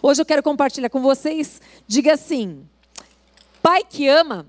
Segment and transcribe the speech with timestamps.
[0.00, 1.60] Hoje eu quero compartilhar com vocês.
[1.84, 2.64] Diga assim:
[3.60, 4.46] Pai que ama,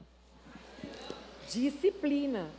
[1.51, 2.51] disciplina.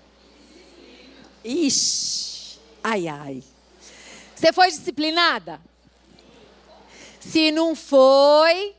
[1.44, 3.44] Ixi, ai, ai.
[4.34, 5.60] Você foi disciplinada?
[7.20, 8.74] Se não foi,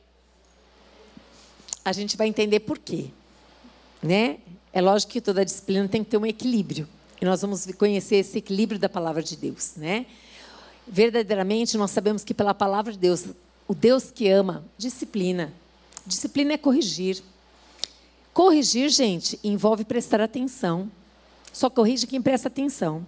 [1.85, 3.11] a gente vai entender por quê,
[4.03, 4.39] né?
[4.73, 6.85] É lógico que toda disciplina tem que ter um equilíbrio.
[7.21, 10.05] E nós vamos conhecer esse equilíbrio da palavra de Deus, né?
[10.85, 13.27] Verdadeiramente, nós sabemos que pela palavra de Deus
[13.71, 15.53] o Deus que ama, disciplina.
[16.05, 17.23] Disciplina é corrigir.
[18.33, 20.91] Corrigir, gente, envolve prestar atenção.
[21.53, 23.07] Só corrige quem presta atenção.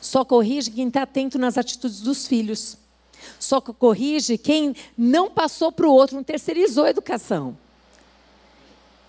[0.00, 2.78] Só corrige quem está atento nas atitudes dos filhos.
[3.38, 7.54] Só corrige quem não passou para o outro, não terceirizou a educação.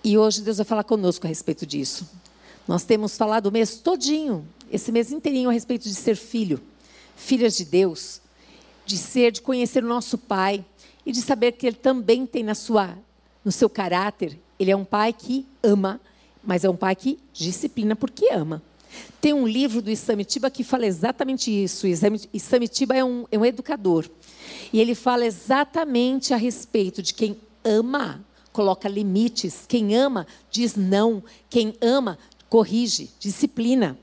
[0.03, 2.09] E hoje Deus vai falar conosco a respeito disso.
[2.67, 6.61] Nós temos falado o mês todinho, esse mês inteirinho, a respeito de ser filho,
[7.15, 8.19] filhas de Deus,
[8.85, 10.65] de ser, de conhecer o nosso Pai,
[11.05, 12.97] e de saber que ele também tem na sua,
[13.43, 15.99] no seu caráter, ele é um pai que ama,
[16.43, 18.61] mas é um pai que disciplina porque ama.
[19.21, 21.85] Tem um livro do Isamitiba que fala exatamente isso.
[22.33, 24.09] Isamitiba é um, é um educador.
[24.73, 29.65] E ele fala exatamente a respeito de quem ama, coloca limites.
[29.67, 31.23] Quem ama, diz não.
[31.49, 32.17] Quem ama,
[32.49, 33.97] corrige, disciplina.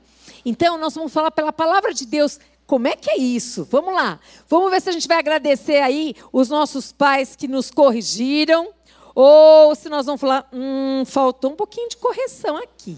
[0.45, 3.63] Então, nós vamos falar pela palavra de Deus como é que é isso?
[3.71, 4.19] Vamos lá.
[4.49, 8.73] Vamos ver se a gente vai agradecer aí os nossos pais que nos corrigiram.
[9.15, 12.97] Ou se nós vamos falar, hum, faltou um pouquinho de correção aqui.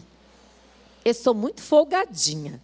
[1.06, 2.60] Eu sou muito folgadinha.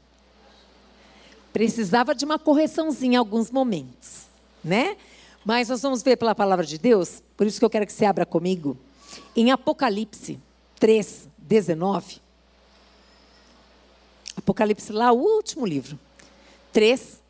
[1.54, 4.24] Precisava de uma correçãozinha em alguns momentos,
[4.64, 4.98] né?
[5.46, 8.04] Mas nós vamos ver pela palavra de Deus, por isso que eu quero que você
[8.04, 8.76] abra comigo,
[9.36, 10.40] em Apocalipse
[10.80, 12.20] 3, 19.
[14.36, 15.98] Apocalipse, lá, o último livro.
[16.76, 17.22] 3,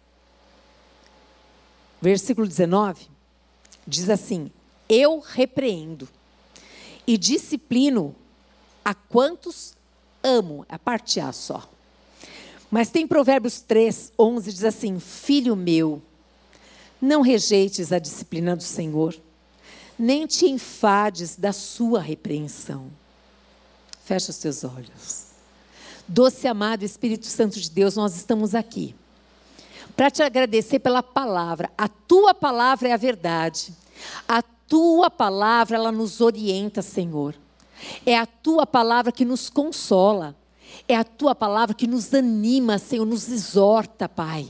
[2.02, 3.08] versículo 19,
[3.86, 4.50] diz assim:
[4.90, 6.10] Eu repreendo
[7.06, 8.16] e disciplino
[8.84, 9.76] a quantos
[10.24, 11.70] amo, a parte A só.
[12.72, 16.02] Mas tem Provérbios 3, 11, diz assim: Filho meu,
[17.00, 19.16] não rejeites a disciplina do Senhor,
[19.96, 22.90] nem te enfades da sua repreensão.
[24.04, 25.26] Fecha os teus olhos.
[26.08, 28.96] Doce amado Espírito Santo de Deus, nós estamos aqui
[29.96, 31.70] para te agradecer pela palavra.
[31.78, 33.74] A tua palavra é a verdade.
[34.28, 37.36] A tua palavra, ela nos orienta, Senhor.
[38.06, 40.36] É a tua palavra que nos consola.
[40.88, 44.50] É a tua palavra que nos anima, Senhor, nos exorta, Pai.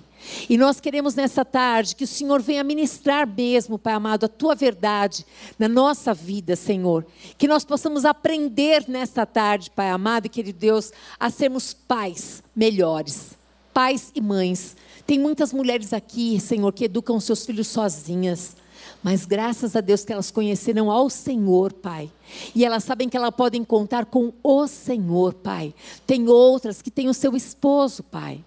[0.49, 4.55] E nós queremos nessa tarde que o Senhor venha ministrar mesmo, Pai amado, a tua
[4.55, 5.25] verdade
[5.57, 7.05] na nossa vida, Senhor.
[7.37, 13.37] Que nós possamos aprender nesta tarde, Pai amado e querido Deus, a sermos pais melhores,
[13.75, 14.75] pais e mães
[15.05, 18.55] tem muitas mulheres aqui, Senhor, que educam seus filhos sozinhas.
[19.03, 22.09] Mas graças a Deus que elas conheceram ao Senhor, Pai.
[22.55, 25.75] E elas sabem que elas podem contar com o Senhor, Pai.
[26.07, 28.43] Tem outras que têm o seu esposo, Pai.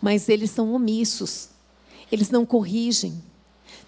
[0.00, 1.50] Mas eles são omissos.
[2.10, 3.22] Eles não corrigem.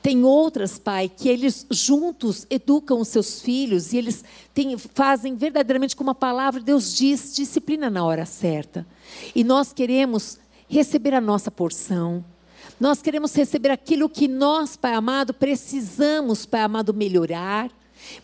[0.02, 5.96] Tem outras, Pai, que eles juntos educam os seus filhos e eles têm, fazem verdadeiramente
[5.96, 8.86] como a palavra de Deus diz, disciplina na hora certa.
[9.34, 10.38] E nós queremos
[10.70, 12.24] receber a nossa porção.
[12.78, 17.70] Nós queremos receber aquilo que nós, Pai amado, precisamos, Pai amado, melhorar.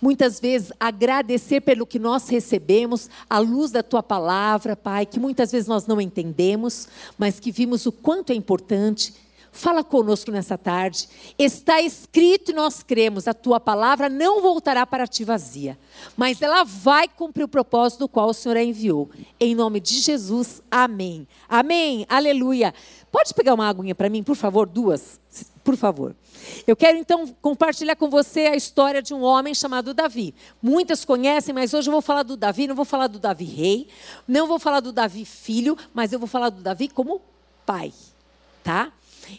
[0.01, 5.53] Muitas vezes agradecer pelo que nós recebemos, à luz da tua palavra, Pai, que muitas
[5.53, 9.13] vezes nós não entendemos, mas que vimos o quanto é importante
[9.57, 11.09] Fala conosco nessa tarde.
[11.39, 15.79] Está escrito e nós cremos: a tua palavra não voltará para ti vazia,
[16.15, 19.09] mas ela vai cumprir o propósito do qual o Senhor a enviou.
[19.41, 21.27] Em nome de Jesus, amém.
[21.49, 22.05] Amém.
[22.07, 22.75] Aleluia.
[23.11, 24.67] Pode pegar uma aguinha para mim, por favor?
[24.67, 25.19] Duas,
[25.65, 26.15] por favor.
[26.67, 30.35] Eu quero então compartilhar com você a história de um homem chamado Davi.
[30.61, 33.89] Muitas conhecem, mas hoje eu vou falar do Davi, não vou falar do Davi rei,
[34.29, 37.23] não vou falar do Davi filho, mas eu vou falar do Davi como
[37.65, 37.91] pai,
[38.63, 38.93] tá?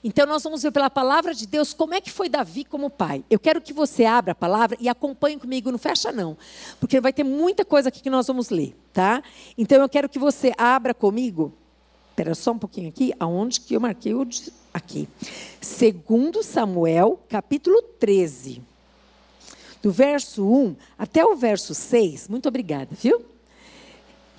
[0.03, 3.23] Então nós vamos ver pela palavra de Deus como é que foi Davi como pai.
[3.29, 6.37] Eu quero que você abra a palavra e acompanhe comigo, não fecha não,
[6.79, 9.23] porque vai ter muita coisa aqui que nós vamos ler, tá?
[9.57, 11.53] Então eu quero que você abra comigo.
[12.09, 14.27] Espera só um pouquinho aqui, aonde que eu marquei o
[14.73, 15.07] aqui.
[15.61, 18.61] Segundo Samuel, capítulo 13.
[19.83, 22.27] Do verso 1 até o verso 6.
[22.27, 23.23] Muito obrigada, viu?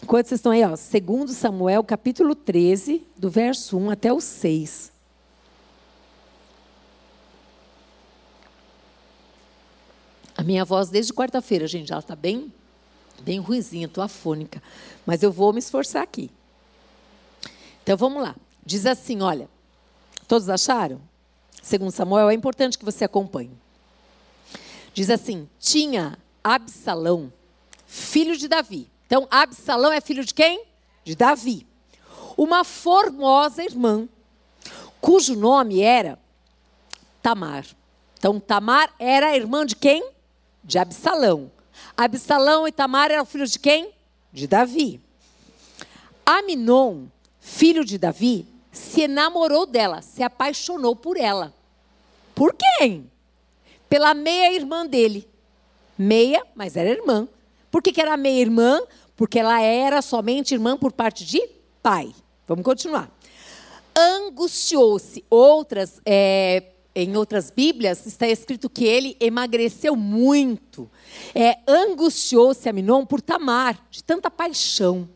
[0.03, 4.98] Enquanto vocês estão aí, ó, segundo Samuel, capítulo 13, do verso 1 até o 6.
[10.39, 12.53] A minha voz desde quarta-feira, gente, ela está bem,
[13.23, 14.63] bem ruizinha, estou afônica.
[15.05, 16.31] Mas eu vou me esforçar aqui.
[17.83, 18.37] Então vamos lá.
[18.65, 19.51] Diz assim: olha,
[20.29, 21.01] todos acharam?
[21.61, 23.51] Segundo Samuel, é importante que você acompanhe.
[24.95, 27.33] Diz assim: tinha Absalão,
[27.85, 28.89] filho de Davi.
[29.07, 30.67] Então, Absalão é filho de quem?
[31.03, 31.67] De Davi.
[32.37, 34.09] Uma formosa irmã,
[35.01, 36.17] cujo nome era
[37.21, 37.67] Tamar.
[38.17, 40.17] Então, Tamar era irmã de quem?
[40.69, 41.51] De Absalão.
[41.97, 43.91] Absalão e Tamar eram filhos de quem?
[44.31, 45.01] De Davi.
[46.27, 47.07] Aminon,
[47.41, 51.55] filho de Davi, se enamorou dela, se apaixonou por ela.
[52.35, 53.11] Por quem?
[53.89, 55.27] Pela meia-irmã dele.
[55.97, 57.27] Meia, mas era irmã.
[57.71, 58.83] Por que, que era meia-irmã?
[59.17, 61.41] Porque ela era somente irmã por parte de
[61.83, 62.15] pai.
[62.47, 63.11] Vamos continuar.
[63.97, 65.25] Angustiou-se.
[65.31, 66.63] Outras, é,
[67.03, 70.91] em outras Bíblias, está escrito que ele emagreceu muito.
[71.33, 75.09] É, Angustiou-se Aminon por Tamar, de tanta paixão.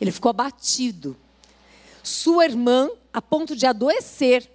[0.00, 1.16] Ele ficou abatido.
[2.04, 4.48] Sua irmã, a ponto de adoecer,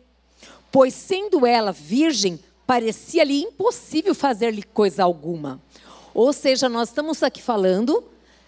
[0.71, 5.61] pois sendo ela virgem, parecia-lhe impossível fazer-lhe coisa alguma.
[6.13, 8.03] Ou seja, nós estamos aqui falando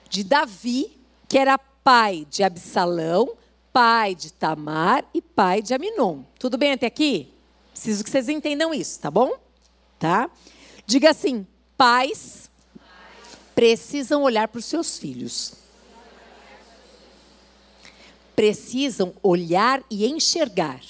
[0.09, 0.97] de Davi,
[1.27, 3.31] que era pai de Absalão,
[3.73, 6.21] pai de Tamar e pai de Aminon.
[6.39, 7.30] Tudo bem até aqui?
[7.71, 9.37] Preciso que vocês entendam isso, tá bom?
[9.97, 10.29] Tá?
[10.85, 11.47] Diga assim:
[11.77, 12.49] pais
[13.55, 15.61] precisam olhar para os seus filhos
[18.41, 20.81] precisam olhar e enxergar.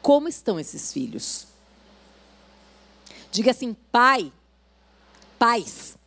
[0.00, 1.46] Como estão esses filhos?
[3.30, 4.32] Diga assim, pai,
[5.38, 5.98] pais,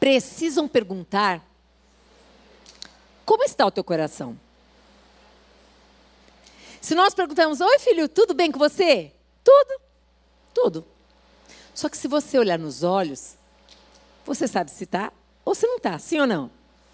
[0.00, 1.40] precisam perguntar:
[3.24, 4.36] como está o teu coração?
[6.82, 9.12] Se nós perguntamos, oi filho, tudo bem com você?
[9.44, 9.80] Tudo,
[10.52, 10.84] tudo.
[11.72, 13.36] Só que se você olhar nos olhos,
[14.26, 15.12] você sabe se está
[15.44, 16.50] ou se não está, sim ou não?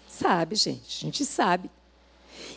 [0.07, 1.71] Sabe, gente, a gente sabe.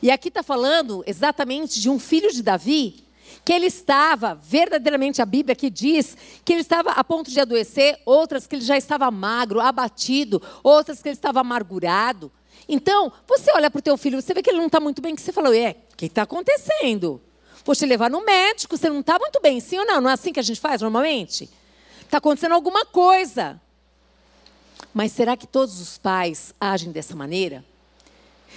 [0.03, 3.03] E aqui está falando exatamente de um filho de Davi,
[3.43, 6.15] que ele estava, verdadeiramente a Bíblia que diz,
[6.45, 11.01] que ele estava a ponto de adoecer, outras que ele já estava magro, abatido, outras
[11.01, 12.31] que ele estava amargurado.
[12.69, 15.15] Então, você olha para o teu filho, você vê que ele não está muito bem,
[15.15, 17.21] que você falou, é, o que está acontecendo?
[17.65, 20.01] Vou te levar no médico, você não está muito bem, sim ou não?
[20.01, 21.49] Não é assim que a gente faz normalmente?
[22.03, 23.61] Está acontecendo alguma coisa.
[24.93, 27.65] Mas será que todos os pais agem dessa maneira?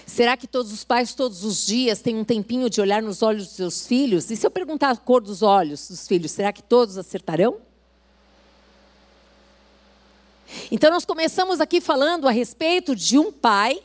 [0.06, 3.48] Será que todos os pais, todos os dias, têm um tempinho de olhar nos olhos
[3.48, 4.30] dos seus filhos?
[4.30, 7.58] E se eu perguntar a cor dos olhos dos filhos, será que todos acertarão?
[10.72, 13.82] Então, nós começamos aqui falando a respeito de um pai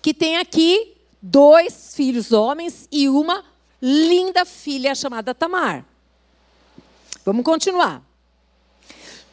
[0.00, 3.44] que tem aqui dois filhos homens e uma
[3.80, 5.84] linda filha chamada Tamar.
[7.24, 8.02] Vamos continuar.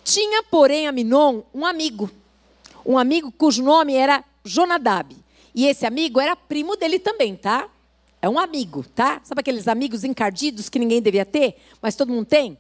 [0.04, 2.10] Tinha, porém, Aminon um amigo
[2.86, 5.16] um amigo cujo nome era Jonadab.
[5.54, 7.68] E esse amigo era primo dele também, tá?
[8.22, 9.20] É um amigo, tá?
[9.24, 12.58] Sabe aqueles amigos encardidos que ninguém devia ter, mas todo mundo tem?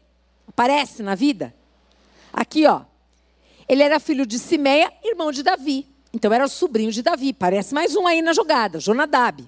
[0.48, 1.54] Aparece na vida?
[2.34, 2.81] Aqui, ó.
[3.68, 5.88] Ele era filho de Simeia, irmão de Davi.
[6.16, 7.34] Então era o sobrinho de Davi.
[7.34, 9.46] Parece mais um aí na jogada, Jonadab.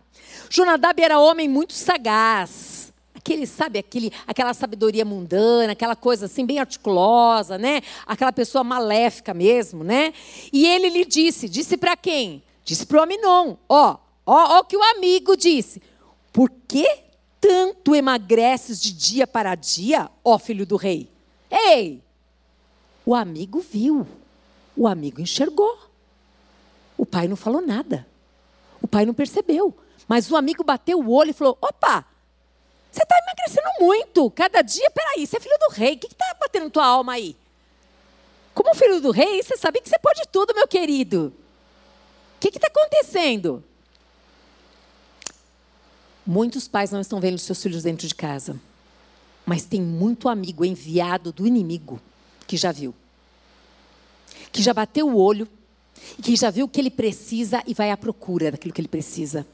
[0.49, 6.59] Jonadab era homem muito sagaz aquele, sabe, aquele, aquela sabedoria mundana, aquela coisa assim bem
[6.59, 7.81] articulosa, né?
[8.05, 10.13] Aquela pessoa maléfica mesmo, né?
[10.51, 12.43] E ele lhe disse, disse para quem?
[12.63, 15.81] Disse para o Aminon, ó, ó, ó que o amigo disse.
[16.31, 16.87] Por que
[17.39, 21.09] tanto emagreces de dia para dia, ó filho do rei?
[21.49, 22.01] Ei!
[23.05, 24.05] O amigo viu,
[24.75, 25.86] o amigo enxergou.
[26.97, 28.07] O pai não falou nada.
[28.81, 29.77] O pai não percebeu.
[30.07, 32.05] Mas o amigo bateu o olho e falou: opa,
[32.91, 34.31] você está emagrecendo muito.
[34.31, 35.93] Cada dia, peraí, você é filho do rei.
[35.95, 37.35] O que está batendo tua alma aí?
[38.53, 41.31] Como filho do rei, você sabe que você pode tudo, meu querido.
[42.35, 43.63] O que está acontecendo?
[46.25, 48.59] Muitos pais não estão vendo seus filhos dentro de casa.
[49.45, 52.01] Mas tem muito amigo enviado do inimigo
[52.47, 52.93] que já viu.
[54.51, 55.47] Que já bateu o olho.
[56.17, 58.87] E que já viu o que ele precisa e vai à procura daquilo que ele
[58.87, 59.45] precisa.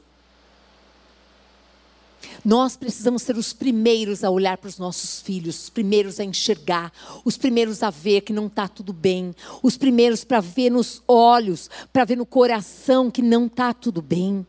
[2.44, 6.92] Nós precisamos ser os primeiros a olhar para os nossos filhos, os primeiros a enxergar,
[7.24, 11.70] os primeiros a ver que não está tudo bem, os primeiros para ver nos olhos,
[11.92, 14.46] para ver no coração que não está tudo bem.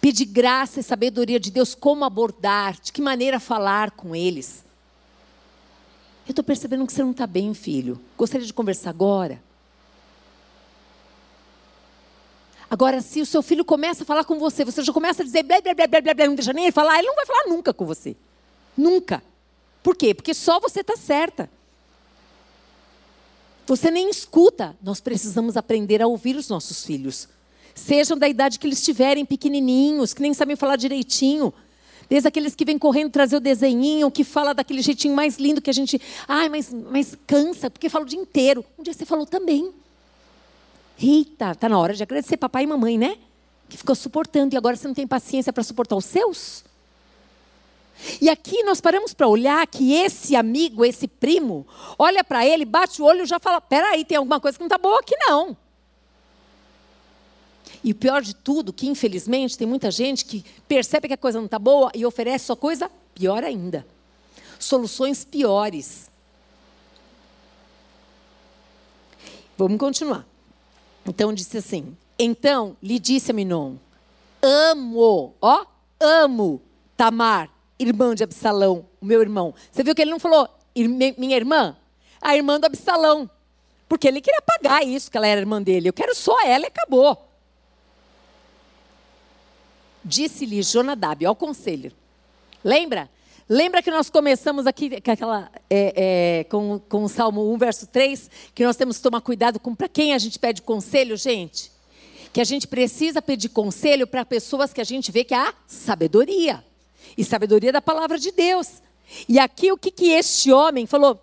[0.00, 4.64] Pedir graça e sabedoria de Deus como abordar, de que maneira falar com eles.
[6.26, 7.98] Eu estou percebendo que você não está bem, filho.
[8.16, 9.42] Gostaria de conversar agora?
[12.70, 15.42] Agora, se o seu filho começa a falar com você, você já começa a dizer
[15.42, 17.48] blá, blá, blá, blá, blá, blá não deixa nem ele falar, ele não vai falar
[17.48, 18.16] nunca com você.
[18.76, 19.20] Nunca.
[19.82, 20.14] Por quê?
[20.14, 21.50] Porque só você está certa.
[23.66, 24.76] Você nem escuta.
[24.80, 27.28] Nós precisamos aprender a ouvir os nossos filhos.
[27.74, 31.52] Sejam da idade que eles tiverem, pequenininhos, que nem sabem falar direitinho.
[32.08, 35.70] Desde aqueles que vêm correndo trazer o desenhinho, que fala daquele jeitinho mais lindo que
[35.70, 36.00] a gente.
[36.28, 38.64] Ai, mas, mas cansa, porque fala o dia inteiro.
[38.78, 39.72] Um dia você falou também.
[41.02, 43.16] Eita, tá na hora de agradecer papai e mamãe, né?
[43.68, 46.64] Que ficou suportando e agora você não tem paciência para suportar os seus?
[48.20, 51.66] E aqui nós paramos para olhar que esse amigo, esse primo,
[51.98, 54.66] olha para ele, bate o olho e já fala: peraí, tem alguma coisa que não
[54.66, 55.56] está boa aqui não.
[57.82, 61.38] E o pior de tudo, que infelizmente tem muita gente que percebe que a coisa
[61.38, 63.86] não está boa e oferece só coisa pior ainda.
[64.58, 66.10] Soluções piores.
[69.56, 70.26] Vamos continuar.
[71.06, 73.76] Então disse assim: Então lhe disse a Minon:
[74.42, 75.64] Amo, ó,
[75.98, 76.60] amo
[76.96, 79.54] Tamar, irmã de Absalão, o meu irmão.
[79.70, 81.76] Você viu que ele não falou minha irmã?
[82.20, 83.28] A irmã do Absalão.
[83.88, 85.88] Porque ele queria pagar isso, que ela era irmã dele.
[85.88, 87.28] Eu quero só ela e acabou.
[90.04, 91.92] Disse-lhe Jonadab, ao conselho.
[92.62, 93.10] Lembra?
[93.52, 97.86] Lembra que nós começamos aqui com, aquela, é, é, com, com o Salmo 1, verso
[97.88, 101.72] 3, que nós temos que tomar cuidado com para quem a gente pede conselho, gente?
[102.32, 106.64] Que a gente precisa pedir conselho para pessoas que a gente vê que há sabedoria.
[107.18, 108.80] E sabedoria da palavra de Deus.
[109.28, 111.20] E aqui o que, que este homem falou?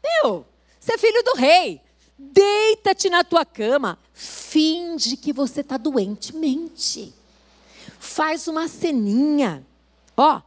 [0.00, 0.46] Meu,
[0.78, 1.80] você é filho do rei.
[2.16, 3.98] Deita-te na tua cama.
[4.12, 6.36] Finge que você está doente.
[6.36, 7.12] Mente
[8.04, 9.66] faz uma ceninha.
[10.16, 10.40] Ó,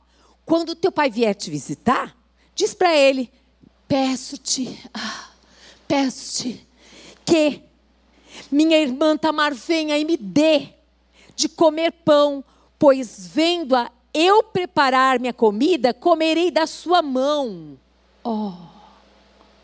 [0.48, 2.18] quando teu pai vier te visitar,
[2.56, 3.30] diz para ele:
[3.86, 5.30] peço-te, ah,
[5.86, 6.66] peço-te
[7.26, 7.62] que
[8.50, 10.70] minha irmã Tamar venha e me dê
[11.36, 12.42] de comer pão,
[12.80, 17.78] pois vendo a eu preparar minha comida, comerei da sua mão.
[18.24, 18.54] Oh,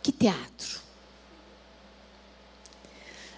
[0.01, 0.81] que teatro!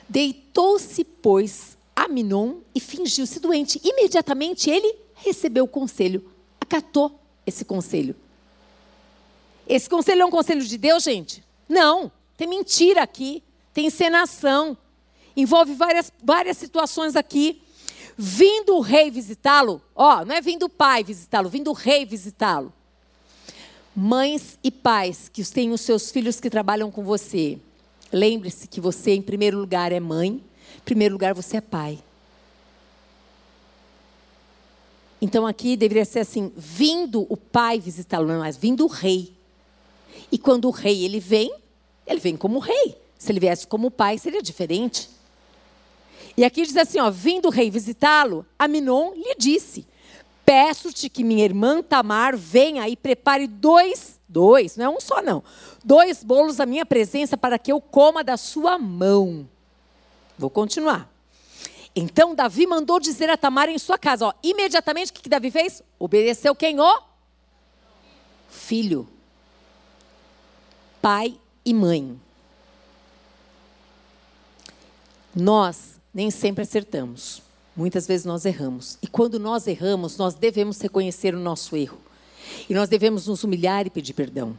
[0.10, 3.80] Deitou-se, pois, Aminon e fingiu-se doente.
[3.84, 6.28] Imediatamente ele recebeu o conselho,
[6.60, 8.16] acatou esse conselho.
[9.68, 11.44] Esse conselho é um conselho de Deus, gente?
[11.68, 14.78] Não, tem mentira aqui, tem encenação,
[15.36, 17.62] envolve várias, várias situações aqui.
[18.18, 22.72] Vindo o rei visitá-lo, ó, não é vindo o pai visitá-lo, vindo o rei visitá-lo.
[23.94, 27.60] Mães e pais que têm os seus filhos que trabalham com você,
[28.12, 30.42] lembre-se que você, em primeiro lugar, é mãe,
[30.86, 32.00] primeiro lugar, você é pai.
[35.26, 39.36] Então aqui deveria ser assim: vindo o pai visitá-lo, não é mais, vindo o rei.
[40.32, 41.52] E quando o rei ele vem,
[42.06, 42.96] ele vem como rei.
[43.18, 45.10] Se ele viesse como pai, seria diferente.
[46.38, 49.88] E aqui diz assim: ó, vindo o rei visitá-lo, Aminon lhe disse:
[50.46, 55.44] Peço-te que minha irmã Tamar venha e prepare dois, dois, não é um só não,
[55.84, 59.50] dois bolos à minha presença para que eu coma da sua mão.
[60.38, 61.15] Vou continuar.
[61.96, 65.50] Então Davi mandou dizer a Tamar em sua casa, ó, imediatamente o que, que Davi
[65.50, 65.82] fez?
[65.98, 66.80] Obedeceu quem?
[66.80, 67.02] O
[68.50, 69.08] filho.
[71.02, 72.20] Pai e mãe.
[75.34, 77.42] Nós nem sempre acertamos.
[77.76, 78.98] Muitas vezes nós erramos.
[79.02, 82.00] E quando nós erramos, nós devemos reconhecer o nosso erro.
[82.70, 84.58] E nós devemos nos humilhar e pedir perdão.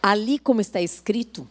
[0.00, 1.48] Ali, como está escrito,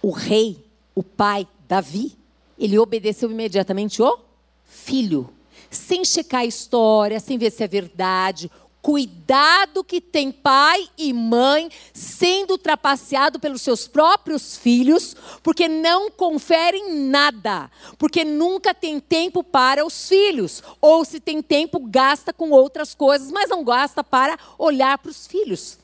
[0.00, 2.16] o rei, o pai, Davi,
[2.58, 4.18] ele obedeceu imediatamente o
[4.64, 5.28] filho,
[5.70, 8.50] sem checar a história, sem ver se é verdade.
[8.80, 16.94] Cuidado que tem pai e mãe sendo ultrapassado pelos seus próprios filhos, porque não conferem
[16.94, 22.94] nada, porque nunca tem tempo para os filhos, ou se tem tempo, gasta com outras
[22.94, 25.78] coisas, mas não gasta para olhar para os filhos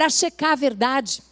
[0.00, 1.22] para checar a verdade.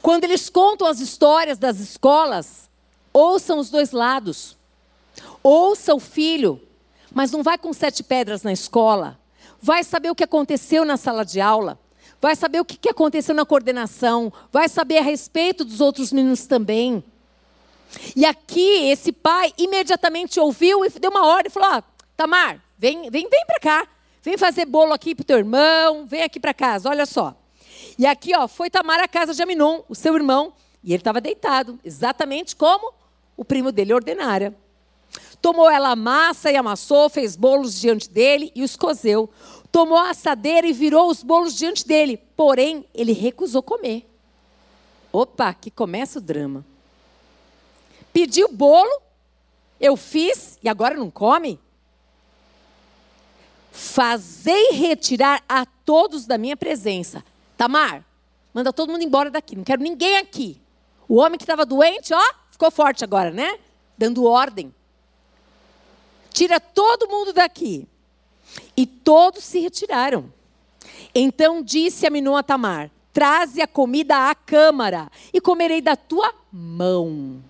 [0.00, 2.68] Quando eles contam as histórias das escolas,
[3.12, 4.56] ouçam os dois lados.
[5.42, 6.60] Ouça o filho,
[7.12, 9.18] mas não vai com sete pedras na escola.
[9.60, 11.78] Vai saber o que aconteceu na sala de aula.
[12.20, 14.32] Vai saber o que aconteceu na coordenação.
[14.52, 17.02] Vai saber a respeito dos outros meninos também.
[18.16, 21.84] E aqui, esse pai imediatamente ouviu e deu uma ordem e falou: ah,
[22.16, 23.88] Tamar, vem, vem, vem para cá.
[24.22, 26.06] Vem fazer bolo aqui para teu irmão.
[26.06, 27.36] Vem aqui para casa, olha só.
[27.98, 31.20] E aqui, ó, foi Tamar à casa de Aminon, o seu irmão, e ele estava
[31.20, 32.92] deitado, exatamente como
[33.36, 34.54] o primo dele ordenara.
[35.40, 39.28] Tomou ela a massa e amassou, fez bolos diante dele e os cozeu.
[39.70, 44.08] Tomou a assadeira e virou os bolos diante dele, porém ele recusou comer.
[45.12, 46.64] Opa, que começa o drama.
[48.12, 49.02] Pediu bolo,
[49.80, 51.58] eu fiz e agora não come?
[53.72, 57.24] Fazei retirar a todos da minha presença.
[57.62, 58.04] Tamar,
[58.52, 60.60] manda todo mundo embora daqui, não quero ninguém aqui.
[61.06, 63.56] O homem que estava doente, ó, ficou forte agora, né?
[63.96, 64.74] Dando ordem.
[66.32, 67.86] Tira todo mundo daqui.
[68.76, 70.32] E todos se retiraram.
[71.14, 77.40] Então disse Aminon a Tamar: Traze a comida à câmara e comerei da tua mão.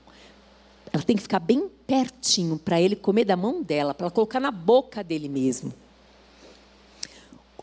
[0.93, 4.41] Ela tem que ficar bem pertinho para ele comer da mão dela, para ela colocar
[4.41, 5.73] na boca dele mesmo.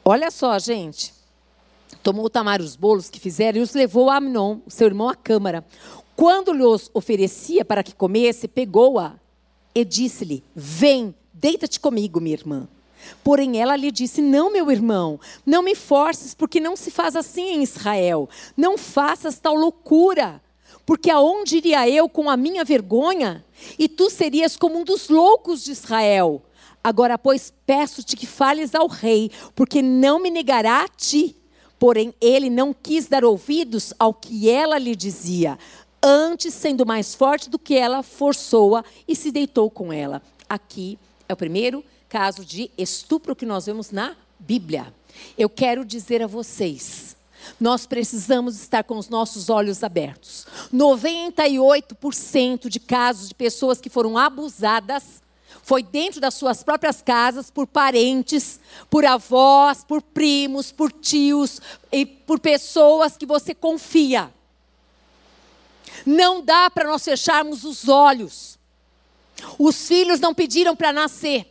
[0.03, 1.18] Olha só, gente.
[2.03, 5.65] Tomou Tamar os bolos que fizeram e os levou a Amnon, seu irmão, à câmara.
[6.15, 9.15] Quando lhe os oferecia para que comesse, pegou-a
[9.73, 12.67] e disse-lhe: Vem, deita-te comigo, minha irmã.
[13.23, 17.53] Porém, ela lhe disse: Não, meu irmão, não me forces, porque não se faz assim
[17.53, 18.29] em Israel.
[18.55, 20.41] Não faças tal loucura,
[20.85, 23.45] porque aonde iria eu com a minha vergonha?
[23.77, 26.43] E tu serias como um dos loucos de Israel.
[26.83, 31.35] Agora, pois, peço-te que fales ao rei, porque não me negará a ti.
[31.79, 35.57] Porém, ele não quis dar ouvidos ao que ela lhe dizia.
[36.03, 40.21] Antes, sendo mais forte do que ela, forçou-a e se deitou com ela.
[40.47, 44.93] Aqui é o primeiro caso de estupro que nós vemos na Bíblia.
[45.37, 47.15] Eu quero dizer a vocês,
[47.59, 50.45] nós precisamos estar com os nossos olhos abertos.
[50.73, 55.21] 98% de casos de pessoas que foram abusadas
[55.69, 58.59] foi dentro das suas próprias casas, por parentes,
[58.89, 61.61] por avós, por primos, por tios
[61.91, 64.33] e por pessoas que você confia.
[66.07, 68.57] Não dá para nós fecharmos os olhos.
[69.59, 71.45] Os filhos não pediram para nascer.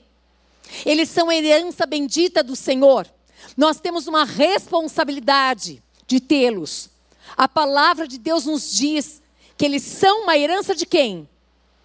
[0.85, 3.09] Eles são herança bendita do Senhor.
[3.57, 6.91] Nós temos uma responsabilidade de tê-los.
[7.37, 9.23] A palavra de Deus nos diz
[9.57, 11.29] que eles são uma herança de quem?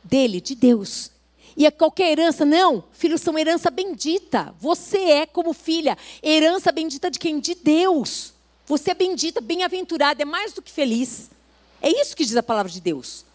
[0.03, 1.12] Dele, de Deus.
[1.55, 2.83] E é qualquer herança, não.
[2.91, 4.53] Filhos são herança bendita.
[4.59, 7.39] Você é, como filha, herança bendita de quem?
[7.39, 8.33] De Deus.
[8.65, 11.29] Você é bendita, bem-aventurada, é mais do que feliz.
[11.81, 13.25] É isso que diz a palavra de Deus.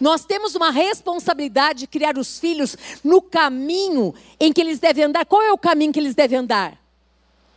[0.00, 5.24] Nós temos uma responsabilidade de criar os filhos no caminho em que eles devem andar.
[5.24, 6.72] Qual é o caminho que eles devem andar?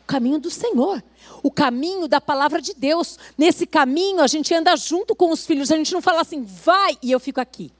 [0.04, 1.04] O caminho do Senhor.
[1.42, 3.18] O caminho da palavra de Deus.
[3.38, 5.72] Nesse caminho, a gente anda junto com os filhos.
[5.72, 7.72] A gente não fala assim, vai e eu fico aqui.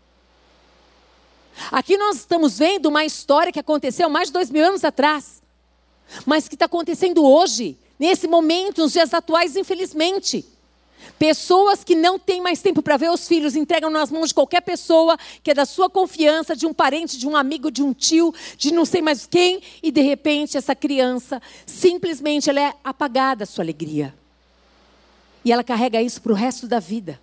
[1.72, 5.42] Aqui nós estamos vendo uma história que aconteceu mais de dois mil anos atrás,
[6.26, 10.46] mas que está acontecendo hoje, nesse momento, nos dias atuais, infelizmente.
[11.20, 14.62] Pessoas que não têm mais tempo para ver os filhos entregam nas mãos de qualquer
[14.62, 18.34] pessoa que é da sua confiança, de um parente, de um amigo, de um tio,
[18.58, 23.48] de não sei mais quem, e de repente essa criança simplesmente ela é apagada a
[23.48, 24.14] sua alegria.
[25.46, 27.20] E ela carrega isso para o resto da vida.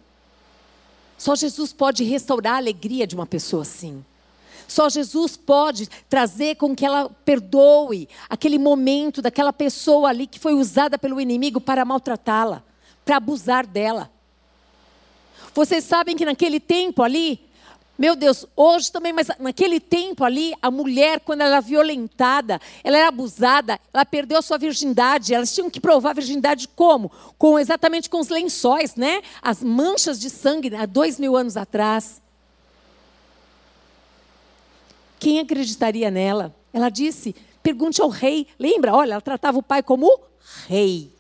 [1.17, 4.05] Só Jesus pode restaurar a alegria de uma pessoa assim.
[4.71, 10.55] Só Jesus pode trazer com que ela perdoe aquele momento daquela pessoa ali que foi
[10.55, 12.63] usada pelo inimigo para maltratá-la,
[13.05, 14.09] para abusar dela.
[15.53, 17.41] Vocês sabem que naquele tempo ali,
[17.99, 22.97] meu Deus, hoje também, mas naquele tempo ali, a mulher, quando ela era violentada, ela
[22.97, 25.35] era abusada, ela perdeu a sua virgindade.
[25.35, 27.11] Elas tinham que provar a virgindade como?
[27.37, 29.21] Com exatamente com os lençóis, né?
[29.43, 32.23] As manchas de sangue há dois mil anos atrás.
[35.21, 36.57] Quem acreditaria nela?
[36.73, 38.49] Ela disse: pergunte ao rei.
[38.59, 38.95] Lembra?
[38.95, 40.21] Olha, ela tratava o pai como
[40.67, 41.13] rei.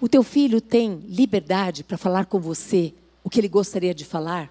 [0.00, 4.50] O teu filho tem liberdade para falar com você o que ele gostaria de falar?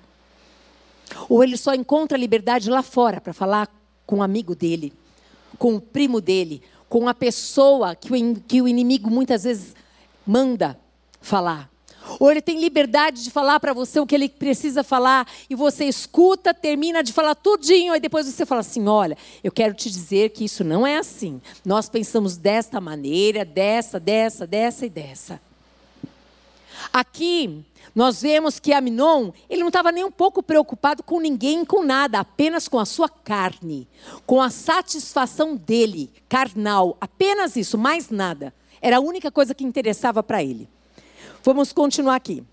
[1.27, 3.67] Ou ele só encontra liberdade lá fora para falar
[4.05, 4.93] com o um amigo dele,
[5.57, 9.75] com o primo dele, com a pessoa que o, que o inimigo muitas vezes
[10.25, 10.79] manda
[11.19, 11.69] falar?
[12.19, 15.85] Ou ele tem liberdade de falar para você o que ele precisa falar e você
[15.85, 20.29] escuta, termina de falar tudinho e depois você fala assim: "Olha, eu quero te dizer
[20.29, 21.41] que isso não é assim.
[21.65, 25.41] Nós pensamos desta maneira, dessa, dessa, dessa e dessa."
[26.93, 31.83] Aqui nós vemos que Aminon, ele não estava nem um pouco preocupado com ninguém, com
[31.83, 33.87] nada, apenas com a sua carne,
[34.25, 38.53] com a satisfação dele, carnal, apenas isso, mais nada.
[38.81, 40.69] Era a única coisa que interessava para ele.
[41.43, 42.43] Vamos continuar aqui.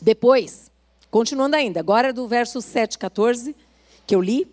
[0.00, 0.70] Depois,
[1.10, 3.56] continuando ainda, agora do verso 7, 14,
[4.06, 4.46] que eu li.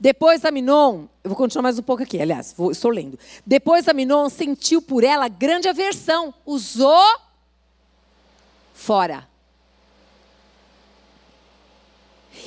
[0.00, 3.18] Depois Aminon, eu vou continuar mais um pouco aqui, aliás, vou, estou lendo.
[3.44, 7.18] Depois Aminon sentiu por ela grande aversão, usou
[8.72, 9.28] fora.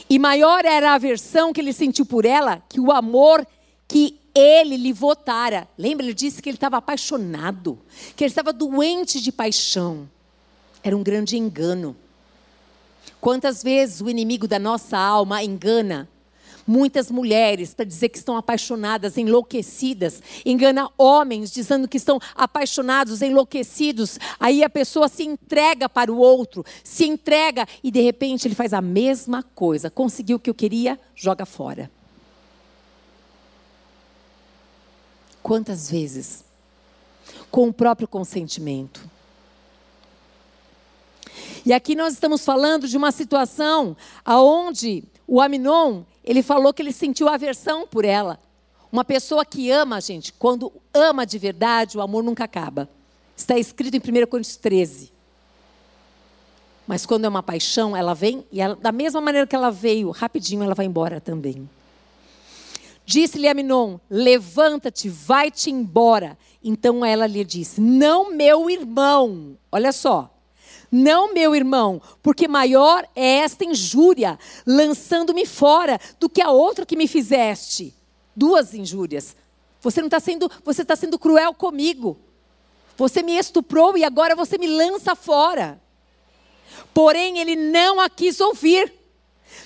[0.10, 3.46] E maior era a aversão que ele sentiu por ela que o amor
[3.88, 5.68] que ele lhe votara.
[5.78, 6.06] Lembra?
[6.06, 7.80] Ele disse que ele estava apaixonado,
[8.16, 10.10] que ele estava doente de paixão.
[10.84, 11.96] Era um grande engano.
[13.20, 16.10] Quantas vezes o inimigo da nossa alma engana,
[16.66, 24.20] muitas mulheres para dizer que estão apaixonadas, enlouquecidas, engana homens dizendo que estão apaixonados, enlouquecidos.
[24.40, 28.74] Aí a pessoa se entrega para o outro, se entrega e de repente ele faz
[28.74, 29.90] a mesma coisa.
[29.90, 31.92] Conseguiu o que eu queria, joga fora.
[35.42, 36.44] Quantas vezes?
[37.50, 39.10] Com o próprio consentimento.
[41.66, 46.92] E aqui nós estamos falando de uma situação aonde o Aminon, ele falou que ele
[46.92, 48.40] sentiu aversão por ela.
[48.92, 52.90] Uma pessoa que ama, gente, quando ama de verdade, o amor nunca acaba.
[53.38, 55.12] Está escrito em 1 Coríntios 13.
[56.86, 60.10] Mas quando é uma paixão, ela vem e ela, da mesma maneira que ela veio,
[60.10, 61.70] rapidinho ela vai embora também.
[63.12, 66.38] Disse-lhe Aminon: Levanta-te, vai-te embora.
[66.64, 69.58] Então ela lhe disse: Não, meu irmão.
[69.70, 70.34] Olha só.
[70.90, 76.96] Não, meu irmão, porque maior é esta injúria, lançando-me fora, do que a outra que
[76.96, 77.94] me fizeste.
[78.34, 79.36] Duas injúrias.
[79.82, 82.18] Você não está sendo, você está sendo cruel comigo.
[82.96, 85.82] Você me estuprou e agora você me lança fora.
[86.94, 89.01] Porém, ele não a quis ouvir.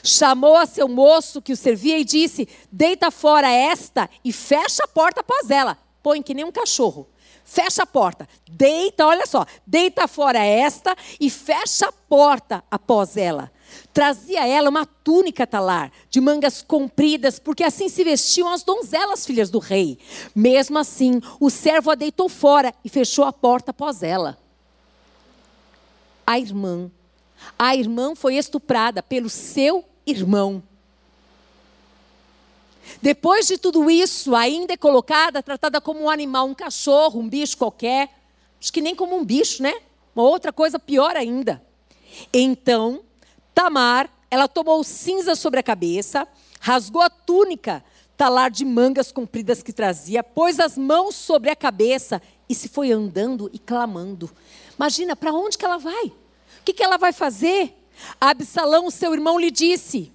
[0.04, 4.88] Chamou a seu moço que o servia e disse: Deita fora esta e fecha a
[4.88, 5.78] porta após ela.
[6.02, 7.08] Põe que nem um cachorro
[7.46, 13.52] fecha a porta, deita, olha só, deita fora esta e fecha a porta após ela.
[13.94, 19.50] Trazia ela uma túnica talar, de mangas compridas, porque assim se vestiam as donzelas filhas
[19.50, 19.98] do rei.
[20.36, 24.38] Mesmo assim, o servo a deitou fora e fechou a porta após ela.
[26.26, 26.90] A irmã,
[27.58, 30.64] a irmã foi estuprada pelo seu irmão.
[33.02, 37.58] Depois de tudo isso, ainda é colocada, tratada como um animal, um cachorro, um bicho
[37.58, 38.10] qualquer.
[38.60, 39.74] Acho que nem como um bicho, né?
[40.16, 41.62] Uma outra coisa pior ainda.
[42.32, 43.02] Então,
[43.54, 46.28] Tamar, ela tomou cinza sobre a cabeça,
[46.60, 47.84] rasgou a túnica,
[48.18, 52.92] talar de mangas compridas que trazia, pôs as mãos sobre a cabeça e se foi
[52.92, 54.32] andando e clamando.
[54.78, 56.12] Imagina, para onde que ela vai?
[56.66, 57.74] Que, que ela vai fazer?
[58.20, 60.12] Absalão, seu irmão, lhe disse: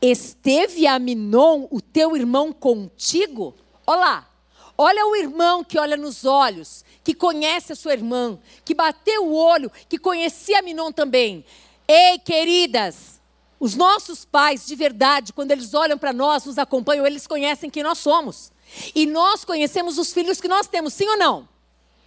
[0.00, 3.54] Esteve Aminon, o teu irmão, contigo?
[3.84, 4.30] Olá,
[4.78, 9.34] olha o irmão que olha nos olhos, que conhece a sua irmã, que bateu o
[9.34, 11.44] olho, que conhecia Aminon também.
[11.88, 13.20] Ei, queridas,
[13.58, 17.82] os nossos pais, de verdade, quando eles olham para nós, nos acompanham, eles conhecem quem
[17.82, 18.52] nós somos.
[18.94, 21.48] E nós conhecemos os filhos que nós temos, sim ou não?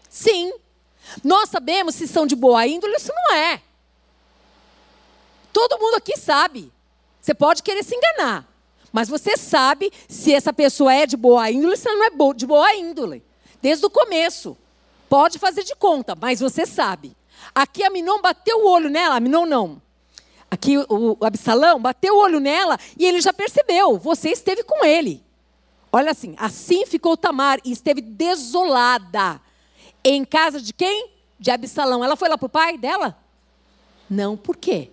[0.10, 0.54] Sim.
[1.24, 3.62] Nós sabemos se são de boa índole ou se não é.
[5.52, 6.72] Todo mundo aqui sabe.
[7.22, 8.48] Você pode querer se enganar,
[8.92, 12.34] mas você sabe se essa pessoa é de boa índole ou se ela não é
[12.34, 13.24] de boa índole.
[13.62, 14.58] Desde o começo.
[15.10, 17.18] Pode fazer de conta, mas você sabe.
[17.54, 19.82] Aqui a Minon bateu o olho nela, a Minon não.
[20.52, 24.86] Aqui o, o Absalão bateu o olho nela e ele já percebeu, você esteve com
[24.86, 25.24] ele.
[25.92, 29.42] Olha assim, assim ficou Tamar e esteve desolada.
[30.04, 31.12] Em casa de quem?
[31.40, 32.04] De Absalão.
[32.04, 33.18] Ela foi lá para o pai dela?
[34.10, 34.90] Não, por quê?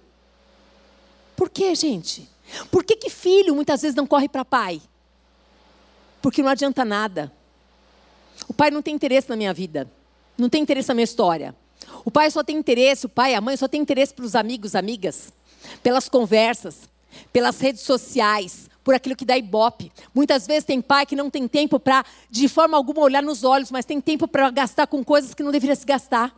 [1.34, 2.28] Por quê, gente?
[2.70, 4.80] Por que, que filho muitas vezes não corre para pai?
[6.22, 7.32] Porque não adianta nada.
[8.48, 9.90] O pai não tem interesse na minha vida.
[10.36, 11.54] Não tem interesse na minha história.
[12.04, 14.34] O pai só tem interesse, o pai e a mãe só tem interesse para os
[14.34, 15.32] amigos, amigas,
[15.82, 16.88] pelas conversas,
[17.32, 19.90] pelas redes sociais, por aquilo que dá ibope.
[20.14, 23.68] Muitas vezes tem pai que não tem tempo para, de forma alguma, olhar nos olhos,
[23.68, 26.32] mas tem tempo para gastar com coisas que não deveria se gastar.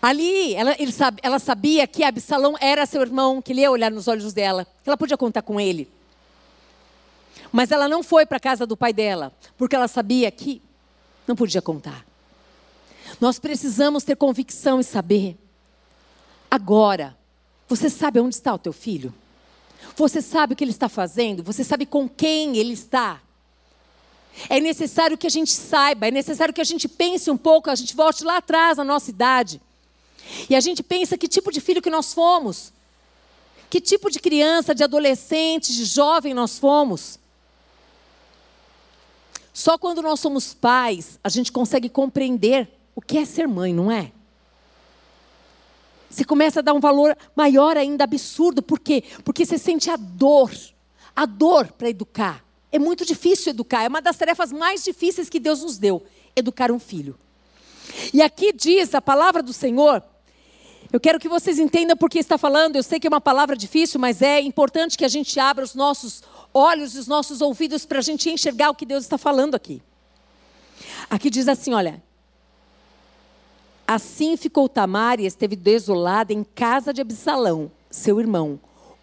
[0.00, 0.76] Ali, ela,
[1.20, 4.88] ela sabia que Absalão era seu irmão, que ele ia olhar nos olhos dela, que
[4.88, 5.90] ela podia contar com ele.
[7.50, 10.62] Mas ela não foi para a casa do pai dela, porque ela sabia que
[11.26, 12.06] não podia contar.
[13.20, 15.36] Nós precisamos ter convicção e saber.
[16.48, 17.16] Agora,
[17.68, 19.12] você sabe onde está o teu filho?
[19.94, 21.42] Você sabe o que ele está fazendo?
[21.42, 23.20] Você sabe com quem ele está?
[24.48, 27.74] É necessário que a gente saiba, é necessário que a gente pense um pouco, a
[27.74, 29.60] gente volte lá atrás na nossa idade.
[30.50, 32.72] E a gente pensa que tipo de filho que nós fomos.
[33.70, 37.18] Que tipo de criança, de adolescente, de jovem nós fomos.
[39.52, 43.90] Só quando nós somos pais, a gente consegue compreender o que é ser mãe, não
[43.90, 44.12] é?
[46.16, 48.62] Você começa a dar um valor maior ainda, absurdo.
[48.62, 49.04] Por quê?
[49.22, 50.50] Porque você sente a dor.
[51.14, 52.42] A dor para educar.
[52.72, 53.82] É muito difícil educar.
[53.82, 56.02] É uma das tarefas mais difíceis que Deus nos deu
[56.34, 57.18] educar um filho.
[58.14, 60.02] E aqui diz a palavra do Senhor
[60.90, 62.76] eu quero que vocês entendam porque está falando.
[62.76, 65.74] Eu sei que é uma palavra difícil, mas é importante que a gente abra os
[65.74, 66.22] nossos
[66.54, 69.82] olhos e os nossos ouvidos para a gente enxergar o que Deus está falando aqui.
[71.10, 72.05] Aqui diz assim: olha.
[73.86, 78.58] Assim ficou Tamar e esteve desolada em casa de Absalão, seu irmão,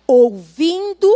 [0.05, 1.09] ouvindo,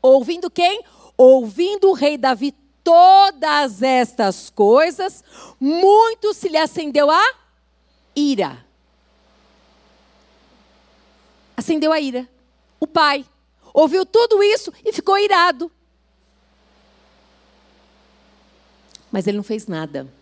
[0.00, 0.84] ouvindo quem?
[1.16, 5.24] Ouvindo o rei Davi todas estas coisas,
[5.58, 7.34] muito se lhe acendeu a
[8.14, 8.64] ira.
[11.56, 12.28] Acendeu a ira.
[12.78, 13.26] O pai
[13.74, 15.70] ouviu tudo isso e ficou irado.
[19.10, 20.19] Mas ele não fez nada.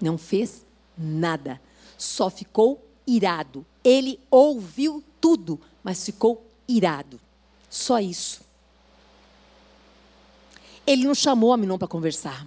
[0.00, 0.64] Não fez
[0.96, 1.60] nada.
[1.96, 3.64] Só ficou irado.
[3.82, 7.20] Ele ouviu tudo, mas ficou irado.
[7.68, 8.40] Só isso.
[10.86, 12.46] Ele não chamou Aminon para conversar.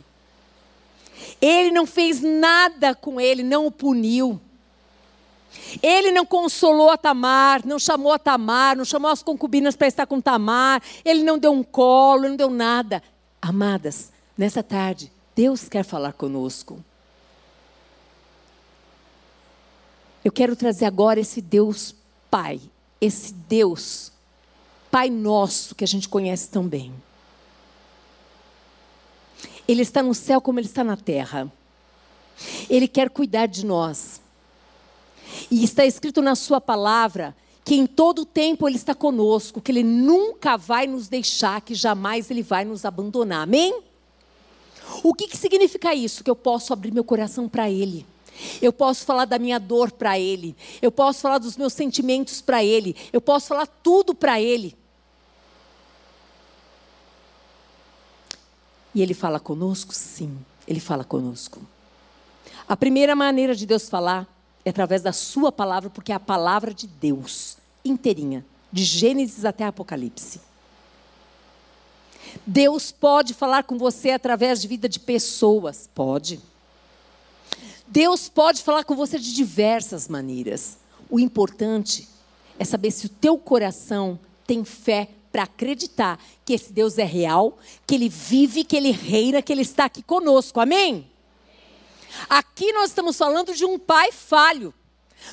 [1.40, 4.40] Ele não fez nada com ele, não o puniu.
[5.82, 10.06] Ele não consolou a Tamar, não chamou a Tamar, não chamou as concubinas para estar
[10.06, 13.04] com Tamar, ele não deu um colo, não deu nada.
[13.42, 16.84] Amadas, nessa tarde, Deus quer falar conosco.
[20.24, 21.96] Eu quero trazer agora esse Deus
[22.30, 22.62] Pai,
[23.00, 24.12] esse Deus
[24.90, 26.94] Pai nosso que a gente conhece tão bem.
[29.68, 31.52] Ele está no céu como ele está na terra.
[32.70, 34.22] Ele quer cuidar de nós.
[35.50, 39.84] E está escrito na sua palavra que em todo tempo ele está conosco, que ele
[39.84, 43.44] nunca vai nos deixar, que jamais ele vai nos abandonar.
[43.44, 43.82] Amém?
[45.04, 46.24] O que, que significa isso?
[46.24, 48.06] Que eu posso abrir meu coração para ele.
[48.62, 50.56] Eu posso falar da minha dor para ele.
[50.82, 52.96] Eu posso falar dos meus sentimentos para ele.
[53.12, 54.76] Eu posso falar tudo para ele.
[58.94, 59.94] E ele fala conosco?
[59.94, 61.62] Sim, ele fala conosco.
[62.68, 64.28] A primeira maneira de Deus falar
[64.64, 69.66] é através da sua palavra, porque é a palavra de Deus, inteirinha, de Gênesis até
[69.66, 70.40] Apocalipse.
[72.46, 76.40] Deus pode falar com você através de vida de pessoas, pode.
[77.92, 80.78] Deus pode falar com você de diversas maneiras.
[81.10, 82.08] O importante
[82.58, 87.58] é saber se o teu coração tem fé para acreditar que esse Deus é real,
[87.86, 90.62] que ele vive, que ele reina, que ele está aqui conosco.
[90.62, 91.12] Amém?
[92.30, 94.74] Aqui nós estamos falando de um pai falho.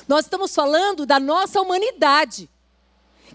[0.05, 2.49] Nós estamos falando da nossa humanidade,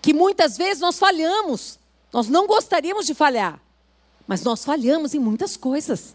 [0.03, 1.79] que muitas vezes nós falhamos.
[2.13, 3.59] Nós não gostaríamos de falhar,
[4.27, 6.15] mas nós falhamos em muitas coisas.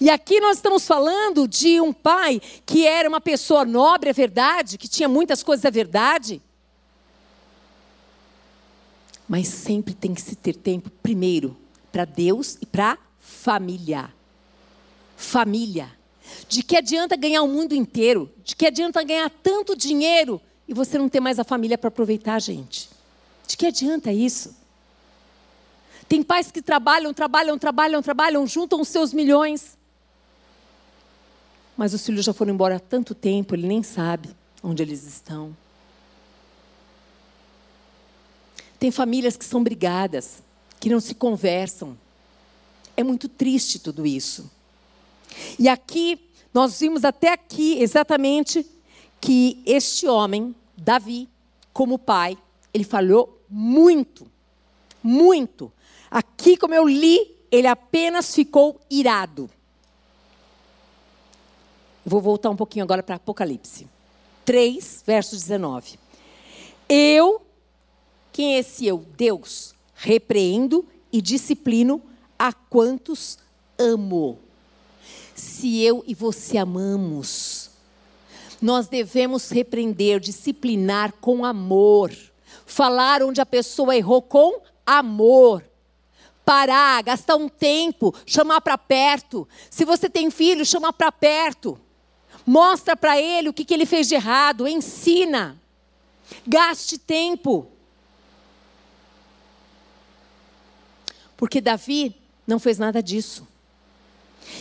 [0.00, 4.76] E aqui nós estamos falando de um pai que era uma pessoa nobre, é verdade,
[4.76, 6.42] que tinha muitas coisas, é verdade,
[9.28, 11.54] mas sempre tem que se ter tempo, primeiro,
[11.92, 14.10] para Deus e para família.
[15.16, 15.92] Família.
[16.48, 18.32] De que adianta ganhar o mundo inteiro?
[18.42, 22.40] De que adianta ganhar tanto dinheiro e você não ter mais a família para aproveitar,
[22.40, 22.88] gente?
[23.46, 24.56] De que adianta isso?
[26.08, 29.76] Tem pais que trabalham, trabalham, trabalham, trabalham, juntam os seus milhões.
[31.76, 34.30] Mas os filhos já foram embora há tanto tempo, ele nem sabe
[34.62, 35.54] onde eles estão.
[38.78, 40.42] Tem famílias que são brigadas,
[40.80, 41.98] que não se conversam.
[42.96, 44.50] É muito triste tudo isso.
[45.58, 46.18] E aqui,
[46.54, 48.64] nós vimos até aqui exatamente
[49.20, 51.28] que este homem, Davi,
[51.72, 52.38] como pai,
[52.72, 54.26] ele falhou muito.
[55.02, 55.72] Muito.
[56.10, 59.50] Aqui, como eu li, ele apenas ficou irado.
[62.04, 63.86] Vou voltar um pouquinho agora para Apocalipse
[64.44, 65.98] 3, verso 19.
[66.88, 67.42] Eu
[68.38, 69.04] quem é esse eu?
[69.16, 69.74] Deus.
[69.96, 72.00] Repreendo e disciplino
[72.38, 73.36] a quantos
[73.76, 74.38] amo.
[75.34, 77.70] Se eu e você amamos,
[78.62, 82.16] nós devemos repreender, disciplinar com amor.
[82.64, 85.67] Falar onde a pessoa errou com amor.
[86.48, 89.46] Parar, gastar um tempo, chamar para perto.
[89.68, 91.78] Se você tem filho, chama para perto.
[92.46, 95.60] Mostra para ele o que, que ele fez de errado, ensina.
[96.46, 97.66] Gaste tempo.
[101.36, 103.46] Porque Davi não fez nada disso.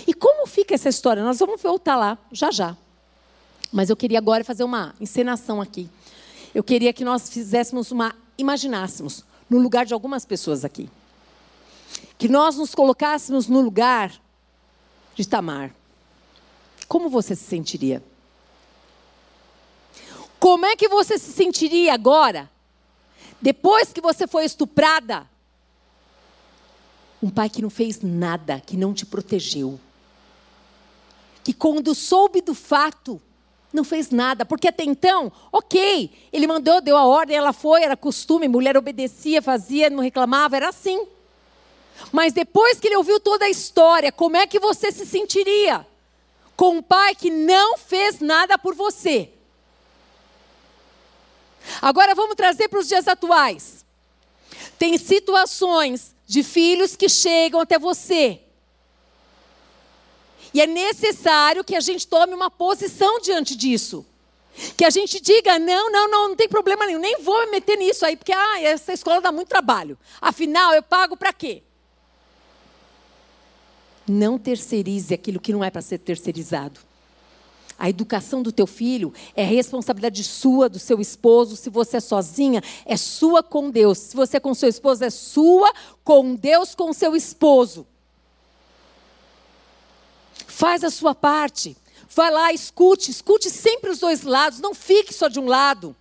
[0.05, 1.23] E como fica essa história?
[1.23, 2.75] Nós vamos voltar lá já já.
[3.71, 5.89] Mas eu queria agora fazer uma encenação aqui.
[6.53, 10.89] Eu queria que nós fizéssemos uma imaginássemos no lugar de algumas pessoas aqui.
[12.17, 14.13] Que nós nos colocássemos no lugar
[15.15, 15.73] de Tamar.
[16.87, 18.03] Como você se sentiria?
[20.39, 22.49] Como é que você se sentiria agora,
[23.41, 25.27] depois que você foi estuprada,
[27.21, 29.79] um pai que não fez nada, que não te protegeu.
[31.43, 33.21] Que quando soube do fato,
[33.73, 37.97] não fez nada, porque até então, ok, ele mandou, deu a ordem, ela foi, era
[37.97, 41.07] costume, mulher obedecia, fazia, não reclamava, era assim.
[42.11, 45.85] Mas depois que ele ouviu toda a história, como é que você se sentiria?
[46.55, 49.29] Com um pai que não fez nada por você.
[51.81, 53.85] Agora vamos trazer para os dias atuais.
[54.79, 58.41] Tem situações de filhos que chegam até você.
[60.53, 64.05] E é necessário que a gente tome uma posição diante disso.
[64.75, 67.77] Que a gente diga: não, não, não, não tem problema nenhum, nem vou me meter
[67.77, 69.97] nisso aí, porque ah, essa escola dá muito trabalho.
[70.19, 71.63] Afinal, eu pago para quê?
[74.07, 76.79] Não terceirize aquilo que não é para ser terceirizado.
[77.79, 81.55] A educação do teu filho é responsabilidade sua, do seu esposo.
[81.55, 83.99] Se você é sozinha, é sua com Deus.
[83.99, 85.71] Se você é com seu esposo, é sua
[86.03, 87.85] com Deus, com seu esposo.
[90.47, 91.77] Faz a sua parte.
[92.09, 95.95] Vai lá, escute, escute sempre os dois lados, não fique só de um lado.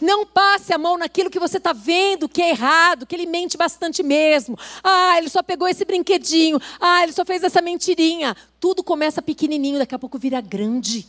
[0.00, 3.56] Não passe a mão naquilo que você está vendo que é errado, que ele mente
[3.56, 4.58] bastante mesmo.
[4.82, 6.60] Ah, ele só pegou esse brinquedinho.
[6.80, 8.36] Ah, ele só fez essa mentirinha.
[8.60, 11.06] Tudo começa pequenininho, daqui a pouco vira grande.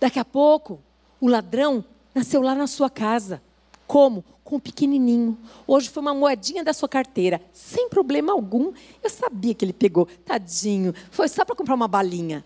[0.00, 0.80] Daqui a pouco,
[1.20, 3.42] o ladrão nasceu lá na sua casa.
[3.86, 4.24] Como?
[4.44, 5.36] Com um pequenininho.
[5.66, 8.72] Hoje foi uma moedinha da sua carteira, sem problema algum.
[9.02, 10.06] Eu sabia que ele pegou.
[10.24, 10.94] Tadinho.
[11.10, 12.44] Foi só para comprar uma balinha.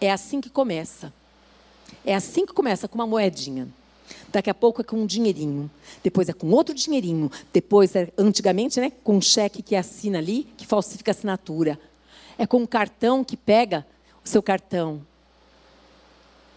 [0.00, 1.12] É assim que começa.
[2.04, 3.68] É assim que começa, com uma moedinha.
[4.28, 5.70] Daqui a pouco é com um dinheirinho.
[6.02, 7.30] Depois é com outro dinheirinho.
[7.52, 11.78] Depois, é, antigamente, né, com um cheque que assina ali, que falsifica a assinatura.
[12.38, 13.86] É com um cartão que pega
[14.24, 15.02] o seu cartão.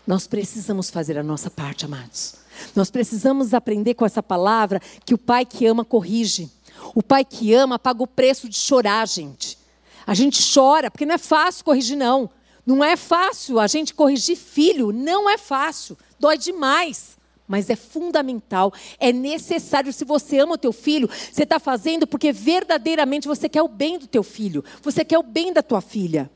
[0.07, 2.35] Nós precisamos fazer a nossa parte, amados.
[2.75, 6.49] Nós precisamos aprender com essa palavra que o pai que ama corrige.
[6.93, 9.57] O pai que ama paga o preço de chorar, gente.
[10.05, 12.29] A gente chora, porque não é fácil corrigir, não.
[12.65, 17.15] Não é fácil a gente corrigir filho, não é fácil, dói demais.
[17.47, 19.93] Mas é fundamental, é necessário.
[19.93, 23.99] Se você ama o teu filho, você está fazendo porque verdadeiramente você quer o bem
[23.99, 26.29] do teu filho, você quer o bem da tua filha.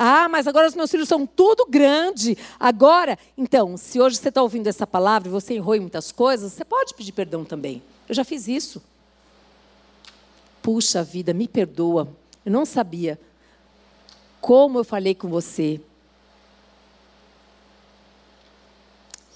[0.00, 2.38] Ah, mas agora os meus filhos são tudo grande.
[2.58, 6.52] Agora, então, se hoje você está ouvindo essa palavra e você errou em muitas coisas,
[6.52, 7.82] você pode pedir perdão também.
[8.08, 8.80] Eu já fiz isso.
[10.62, 12.08] Puxa vida, me perdoa.
[12.46, 13.18] Eu não sabia
[14.40, 15.80] como eu falei com você.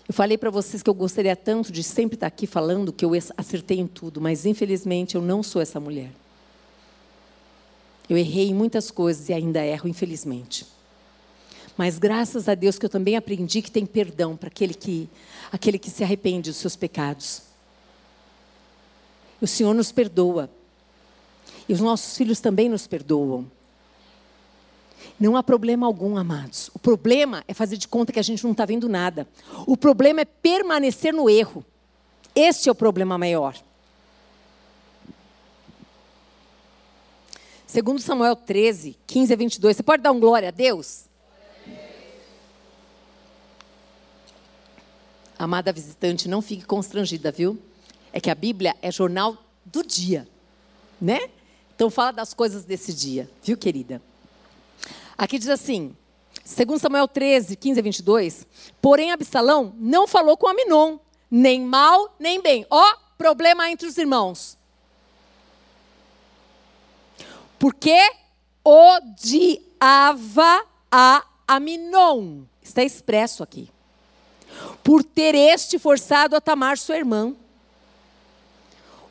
[0.09, 3.12] Eu falei para vocês que eu gostaria tanto de sempre estar aqui falando que eu
[3.37, 6.11] acertei em tudo, mas infelizmente eu não sou essa mulher.
[8.09, 10.67] Eu errei em muitas coisas e ainda erro, infelizmente.
[11.77, 15.09] Mas graças a Deus que eu também aprendi que tem perdão para aquele que,
[15.51, 17.43] aquele que se arrepende dos seus pecados.
[19.41, 20.51] O Senhor nos perdoa.
[21.69, 23.51] E os nossos filhos também nos perdoam.
[25.23, 26.69] Não há problema algum, amados.
[26.75, 29.25] O problema é fazer de conta que a gente não está vendo nada.
[29.69, 31.65] O problema é permanecer no erro.
[32.35, 33.57] Este é o problema maior.
[37.65, 39.77] Segundo Samuel 13, 15 a 22.
[39.77, 41.05] Você pode dar um glória a Deus?
[45.39, 47.57] Amada visitante, não fique constrangida, viu?
[48.13, 50.27] É que a Bíblia é jornal do dia,
[51.01, 51.31] né?
[51.77, 54.03] Então fala das coisas desse dia, viu, querida?
[55.16, 55.96] Aqui diz assim,
[56.44, 58.46] 2 Samuel 13, 15 a 22.
[58.81, 60.98] Porém, Absalão não falou com Aminon,
[61.31, 62.66] nem mal, nem bem.
[62.70, 64.59] Ó, problema entre os irmãos.
[67.59, 67.98] Porque
[68.64, 69.85] odiava
[70.90, 72.42] a Aminon.
[72.61, 73.68] Está expresso aqui.
[74.83, 77.35] Por ter este forçado a tamar sua irmã.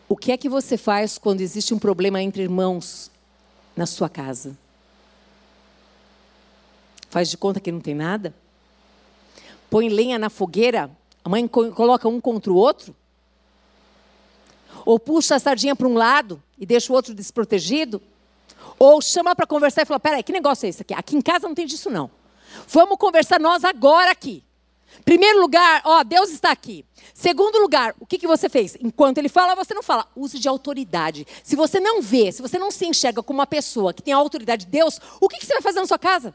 [0.07, 3.09] O que é que você faz quando existe um problema entre irmãos
[3.75, 4.57] na sua casa?
[7.11, 8.33] Faz de conta que não tem nada?
[9.69, 10.89] Põe lenha na fogueira?
[11.25, 12.95] A mãe coloca um contra o outro?
[14.85, 18.01] Ou puxa a sardinha para um lado e deixa o outro desprotegido?
[18.79, 20.93] Ou chama para conversar e fala: peraí, que negócio é esse aqui?
[20.93, 22.09] Aqui em casa não tem disso, não.
[22.69, 24.41] Vamos conversar nós agora aqui.
[25.03, 26.85] Primeiro lugar, ó, Deus está aqui.
[27.13, 28.77] Segundo lugar, o que, que você fez?
[28.81, 30.07] Enquanto ele fala, você não fala.
[30.15, 31.27] Use de autoridade.
[31.43, 34.17] Se você não vê, se você não se enxerga como uma pessoa que tem a
[34.17, 36.33] autoridade de Deus, o que, que você vai fazer na sua casa?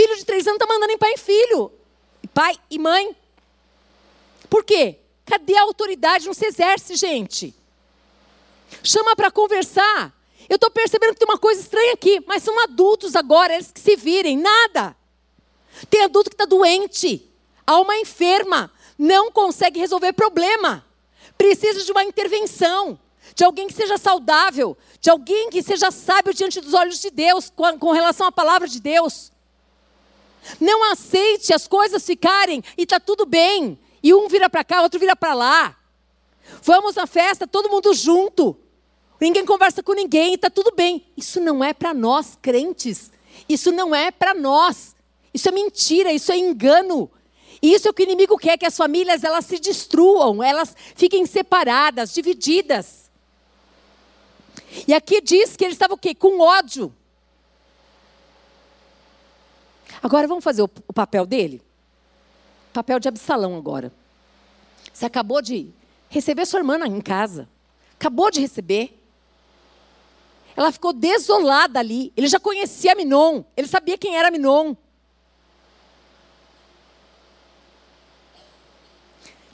[0.00, 1.70] Filho de três anos está mandando em pai e filho.
[2.32, 3.14] Pai e mãe.
[4.48, 4.96] Por quê?
[5.26, 6.24] Cadê a autoridade?
[6.24, 7.54] Não se exerce, gente.
[8.82, 10.18] Chama para conversar.
[10.48, 13.78] Eu estou percebendo que tem uma coisa estranha aqui, mas são adultos agora, eles que
[13.78, 14.38] se virem.
[14.38, 14.96] Nada.
[15.90, 17.30] Tem adulto que está doente,
[17.66, 20.82] alma enferma, não consegue resolver problema.
[21.36, 22.98] Precisa de uma intervenção,
[23.34, 27.52] de alguém que seja saudável, de alguém que seja sábio diante dos olhos de Deus,
[27.78, 29.30] com relação à palavra de Deus.
[30.60, 33.78] Não aceite as coisas ficarem e está tudo bem.
[34.02, 35.76] E um vira para cá, outro vira para lá.
[36.62, 38.56] Vamos na festa, todo mundo junto.
[39.20, 41.06] Ninguém conversa com ninguém, está tudo bem.
[41.16, 43.10] Isso não é para nós crentes.
[43.48, 44.96] Isso não é para nós.
[45.32, 47.10] Isso é mentira, isso é engano.
[47.62, 50.74] E isso é o que o inimigo quer, que as famílias elas se destruam, elas
[50.96, 53.10] fiquem separadas, divididas.
[54.88, 56.14] E aqui diz que ele estava o quê?
[56.14, 56.94] Com ódio.
[60.02, 61.62] Agora vamos fazer o, o papel dele?
[62.72, 63.92] Papel de Absalão agora.
[64.92, 65.70] Você acabou de
[66.08, 67.48] receber sua irmã em casa.
[67.94, 68.98] Acabou de receber.
[70.56, 72.12] Ela ficou desolada ali.
[72.16, 73.42] Ele já conhecia Minon.
[73.56, 74.74] Ele sabia quem era Minon.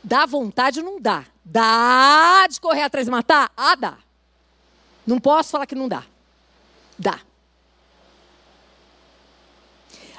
[0.02, 1.24] Dá vontade não dá?
[1.44, 3.50] Dá de correr atrás e matar?
[3.56, 3.98] Ah, dá.
[5.06, 6.04] Não posso falar que não dá.
[6.98, 7.20] Dá.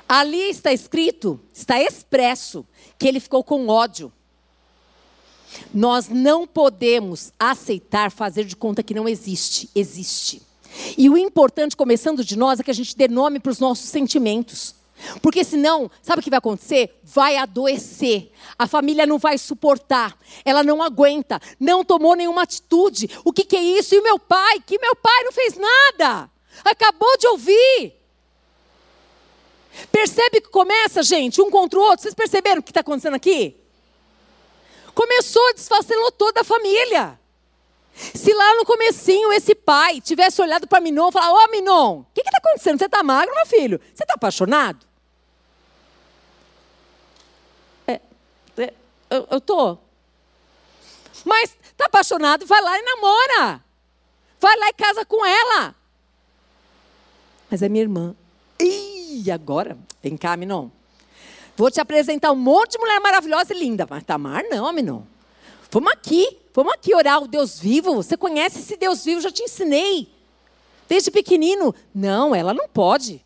[0.08, 2.66] Ali está escrito, está expresso,
[2.98, 4.12] que ele ficou com ódio.
[5.74, 9.70] Nós não podemos aceitar fazer de conta que não existe.
[9.76, 10.42] Existe.
[10.98, 13.90] E o importante, começando de nós, é que a gente dê nome para os nossos
[13.90, 14.76] sentimentos.
[15.22, 17.00] Porque senão, sabe o que vai acontecer?
[17.04, 18.32] Vai adoecer.
[18.58, 20.18] A família não vai suportar.
[20.44, 21.40] Ela não aguenta.
[21.60, 23.10] Não tomou nenhuma atitude.
[23.24, 23.94] O que, que é isso?
[23.94, 24.60] E o meu pai?
[24.66, 26.30] Que meu pai não fez nada.
[26.64, 27.97] Acabou de ouvir.
[29.92, 32.04] Percebe que começa, gente, um contra o outro.
[32.04, 33.56] Vocês perceberam o que está acontecendo aqui?
[34.94, 37.20] Começou, desfacelou toda a família.
[37.94, 42.00] Se lá no comecinho esse pai tivesse olhado para Minon e falado, ô oh, Minon,
[42.00, 42.78] o que está acontecendo?
[42.78, 43.80] Você está magro, meu filho?
[43.94, 44.86] Você está apaixonado?
[47.88, 48.00] É,
[48.58, 48.74] é,
[49.10, 49.78] eu, eu tô.
[51.26, 53.64] Mas está apaixonado, vai lá e namora.
[54.40, 55.76] Vai lá e casa com ela.
[57.50, 58.16] Mas é minha irmã.
[58.60, 60.70] Ih, agora, vem cá, Minon.
[61.56, 63.88] Vou te apresentar um monte de mulher maravilhosa e linda.
[63.90, 65.02] Mas Tamar, não, Minon.
[65.72, 67.96] Vamos aqui, vamos aqui orar o Deus vivo.
[67.96, 70.08] Você conhece esse Deus vivo, já te ensinei.
[70.88, 71.74] Desde pequenino.
[71.94, 73.24] Não, ela não pode.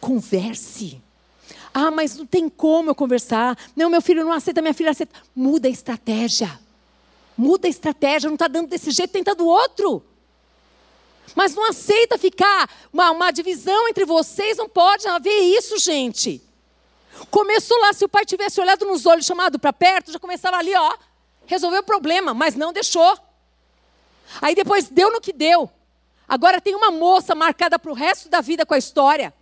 [0.00, 1.02] Converse.
[1.74, 3.58] Ah, mas não tem como eu conversar.
[3.74, 5.14] Não, meu filho não aceita, minha filha aceita.
[5.34, 6.58] Muda a estratégia.
[7.36, 10.02] Muda a estratégia, não está dando desse jeito, tenta do outro.
[11.34, 16.42] Mas não aceita ficar uma, uma divisão entre vocês, não pode haver isso, gente.
[17.30, 20.74] Começou lá, se o pai tivesse olhado nos olhos, chamado para perto, já começava ali,
[20.74, 20.96] ó,
[21.46, 23.18] resolveu o problema, mas não deixou.
[24.40, 25.70] Aí depois deu no que deu.
[26.28, 29.32] Agora tem uma moça marcada para o resto da vida com a história.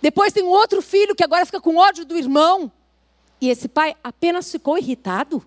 [0.00, 2.70] Depois tem um outro filho que agora fica com ódio do irmão.
[3.40, 5.44] E esse pai apenas ficou irritado.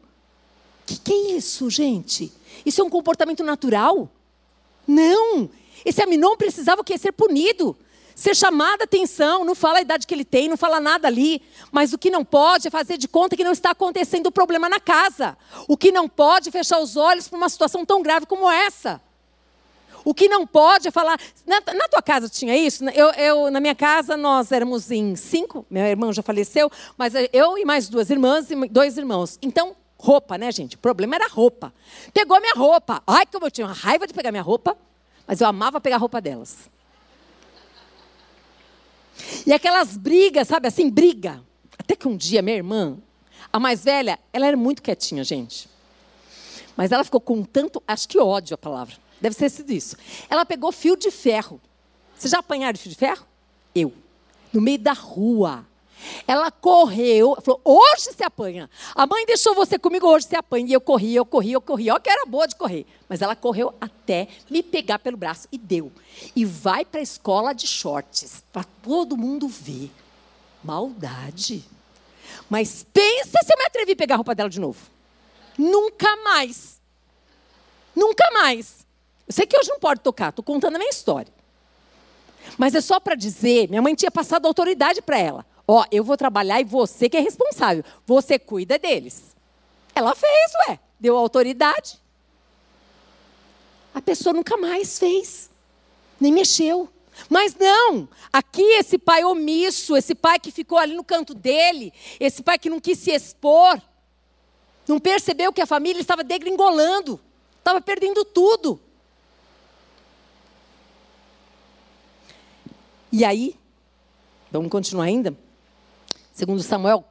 [0.85, 2.31] Que, que é isso, gente?
[2.65, 4.09] Isso é um comportamento natural?
[4.87, 5.49] Não.
[5.85, 6.97] Esse Aminon precisava o quê?
[6.97, 7.75] Ser punido
[8.15, 11.41] ser chamada atenção, não fala a idade que ele tem, não fala nada ali.
[11.71, 14.69] Mas o que não pode é fazer de conta que não está acontecendo o problema
[14.69, 15.37] na casa.
[15.67, 19.01] O que não pode é fechar os olhos para uma situação tão grave como essa.
[20.05, 21.19] O que não pode é falar.
[21.45, 22.83] Na, na tua casa tinha isso?
[22.89, 27.57] Eu, eu, na minha casa, nós éramos em cinco, meu irmão já faleceu, mas eu
[27.57, 29.39] e mais duas irmãs e dois irmãos.
[29.41, 30.75] Então, roupa, né, gente?
[30.75, 31.73] O problema era roupa.
[32.13, 33.01] Pegou minha roupa.
[33.07, 34.77] Ai, como eu tinha uma raiva de pegar minha roupa,
[35.25, 36.69] mas eu amava pegar a roupa delas.
[39.47, 41.41] E aquelas brigas, sabe assim, briga.
[41.79, 42.97] Até que um dia minha irmã,
[43.51, 45.69] a mais velha, ela era muito quietinha, gente.
[46.75, 48.95] Mas ela ficou com tanto, acho que ódio a palavra.
[49.21, 49.95] Deve ter sido isso.
[50.29, 51.61] Ela pegou fio de ferro.
[52.17, 53.25] Vocês já apanharam fio de ferro?
[53.73, 53.93] Eu.
[54.51, 55.65] No meio da rua.
[56.27, 58.69] Ela correu, falou: hoje se apanha.
[58.95, 60.67] A mãe deixou você comigo, hoje se apanha.
[60.67, 61.89] E eu corri, eu corri, eu corri.
[61.89, 62.85] Olha que era boa de correr.
[63.07, 65.91] Mas ela correu até me pegar pelo braço e deu.
[66.35, 69.91] E vai para a escola de shorts, para todo mundo ver.
[70.63, 71.63] Maldade.
[72.49, 74.79] Mas pensa se eu me atrevi a pegar a roupa dela de novo.
[75.57, 76.79] Nunca mais.
[77.95, 78.85] Nunca mais.
[79.27, 81.31] Eu sei que hoje não pode tocar, estou contando a minha história.
[82.57, 85.45] Mas é só para dizer, minha mãe tinha passado autoridade para ela.
[85.67, 87.83] Ó, eu vou trabalhar e você que é responsável.
[88.05, 89.35] Você cuida deles.
[89.95, 90.79] Ela fez, ué.
[90.99, 91.99] Deu autoridade.
[93.93, 95.49] A pessoa nunca mais fez.
[96.19, 96.89] Nem mexeu.
[97.29, 102.41] Mas não, aqui esse pai omisso, esse pai que ficou ali no canto dele, esse
[102.41, 103.79] pai que não quis se expor,
[104.87, 107.19] não percebeu que a família estava degringolando,
[107.59, 108.79] estava perdendo tudo.
[113.11, 113.55] E aí,
[114.51, 115.37] vamos continuar ainda?
[116.33, 117.05] Segundo Samuel,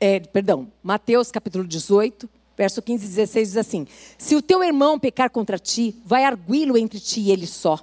[0.00, 3.86] é, perdão, Mateus capítulo 18, verso 15 e 16 diz assim:
[4.18, 7.78] Se o teu irmão pecar contra ti, vai arguí-lo entre ti e ele só.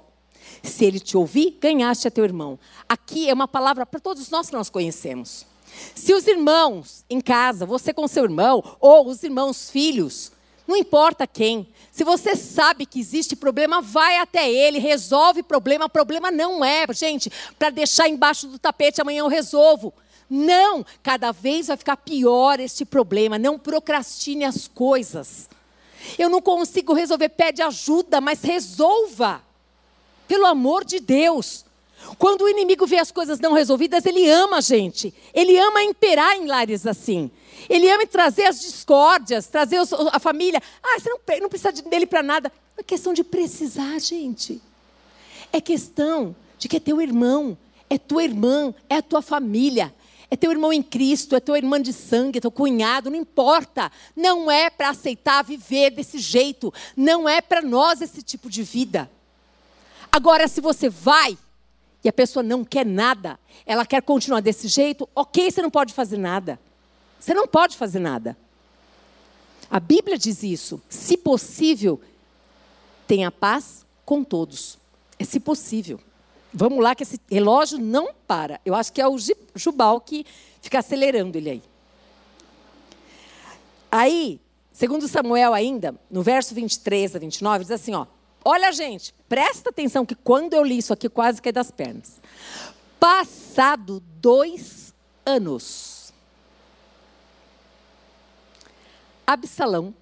[0.62, 2.58] Se ele te ouvir, ganhaste a teu irmão.
[2.86, 5.46] Aqui é uma palavra para todos nós que nós conhecemos.
[5.94, 10.30] Se os irmãos em casa, você com seu irmão, ou os irmãos filhos,
[10.64, 11.68] Não importa quem.
[11.90, 15.88] Se você sabe que existe problema, vai até ele, resolve problema.
[15.88, 19.92] Problema não é, gente, para deixar embaixo do tapete, amanhã eu resolvo.
[20.34, 23.38] Não, cada vez vai ficar pior este problema.
[23.38, 25.46] Não procrastine as coisas.
[26.18, 29.42] Eu não consigo resolver, pede ajuda, mas resolva.
[30.26, 31.66] Pelo amor de Deus.
[32.16, 35.12] Quando o inimigo vê as coisas não resolvidas, ele ama a gente.
[35.34, 37.30] Ele ama imperar em lares assim.
[37.68, 39.80] Ele ama trazer as discórdias, trazer
[40.10, 40.62] a família.
[40.82, 42.50] Ah, você não, não precisa dele para nada.
[42.78, 44.62] É questão de precisar, gente.
[45.52, 47.58] É questão de que é teu irmão,
[47.90, 49.92] é tua irmã, é a tua família.
[50.32, 53.92] É teu irmão em Cristo, é tua irmã de sangue, é teu cunhado, não importa.
[54.16, 56.72] Não é para aceitar viver desse jeito.
[56.96, 59.10] Não é para nós esse tipo de vida.
[60.10, 61.36] Agora, se você vai
[62.02, 65.92] e a pessoa não quer nada, ela quer continuar desse jeito, ok, você não pode
[65.92, 66.58] fazer nada.
[67.20, 68.34] Você não pode fazer nada.
[69.70, 70.80] A Bíblia diz isso.
[70.88, 72.00] Se possível,
[73.06, 74.78] tenha paz com todos.
[75.18, 76.00] É se possível.
[76.52, 78.60] Vamos lá, que esse relógio não para.
[78.64, 79.16] Eu acho que é o
[79.54, 80.26] Jubal que
[80.60, 81.62] fica acelerando ele aí.
[83.90, 84.40] Aí,
[84.70, 88.06] segundo Samuel ainda, no verso 23 a 29, diz assim, ó.
[88.44, 92.20] Olha, gente, presta atenção que quando eu li isso aqui, quase caí das pernas.
[92.98, 94.92] Passado dois
[95.24, 96.12] anos,
[99.26, 99.94] Absalão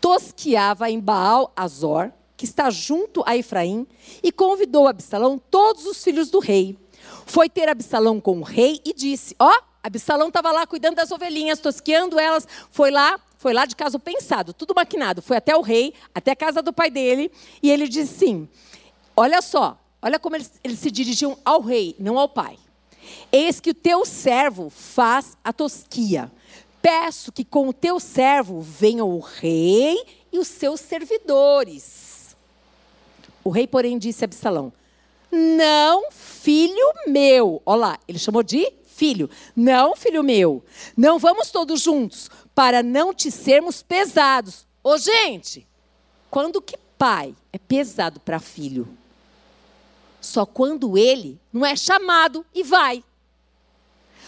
[0.00, 3.86] tosquiava em Baal Azor, que está junto a Efraim,
[4.22, 6.78] e convidou Absalão todos os filhos do rei.
[7.26, 11.10] Foi ter Absalão com o rei e disse: Ó, oh, Absalão estava lá cuidando das
[11.10, 15.20] ovelhinhas, tosqueando elas, foi lá foi lá de caso pensado, tudo maquinado.
[15.20, 17.30] Foi até o rei, até a casa do pai dele,
[17.62, 18.48] e ele disse assim:
[19.14, 22.58] Olha só, olha como eles, eles se dirigiam ao rei, não ao pai.
[23.30, 26.32] Eis que o teu servo faz a tosquia.
[26.80, 32.13] Peço que com o teu servo venham o rei e os seus servidores.
[33.44, 34.72] O rei, porém, disse a Absalão:
[35.30, 37.60] Não, filho meu.
[37.66, 39.28] Olha lá, ele chamou de filho.
[39.54, 40.64] Não, filho meu.
[40.96, 44.66] Não vamos todos juntos, para não te sermos pesados.
[44.82, 45.66] Ô, gente,
[46.30, 48.88] quando que pai é pesado para filho?
[50.20, 53.04] Só quando ele não é chamado e vai.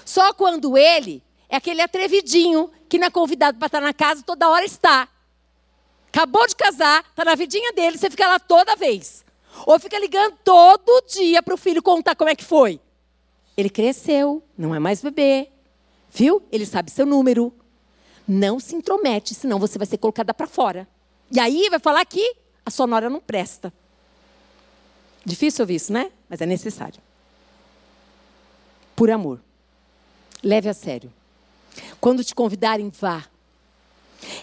[0.04, 4.48] Só quando ele é aquele atrevidinho que não é convidado para estar na casa toda
[4.48, 5.08] hora está.
[6.16, 9.22] Acabou de casar, está na vidinha dele, você fica lá toda vez.
[9.66, 12.80] Ou fica ligando todo dia para o filho contar como é que foi.
[13.54, 15.50] Ele cresceu, não é mais bebê.
[16.10, 16.42] Viu?
[16.50, 17.52] Ele sabe seu número.
[18.26, 20.88] Não se intromete, senão você vai ser colocada para fora.
[21.30, 23.70] E aí vai falar que a sonora não presta.
[25.22, 26.10] Difícil ouvir isso, né?
[26.30, 26.98] Mas é necessário.
[28.96, 29.38] Por amor.
[30.42, 31.12] Leve a sério.
[32.00, 33.22] Quando te convidarem, vá.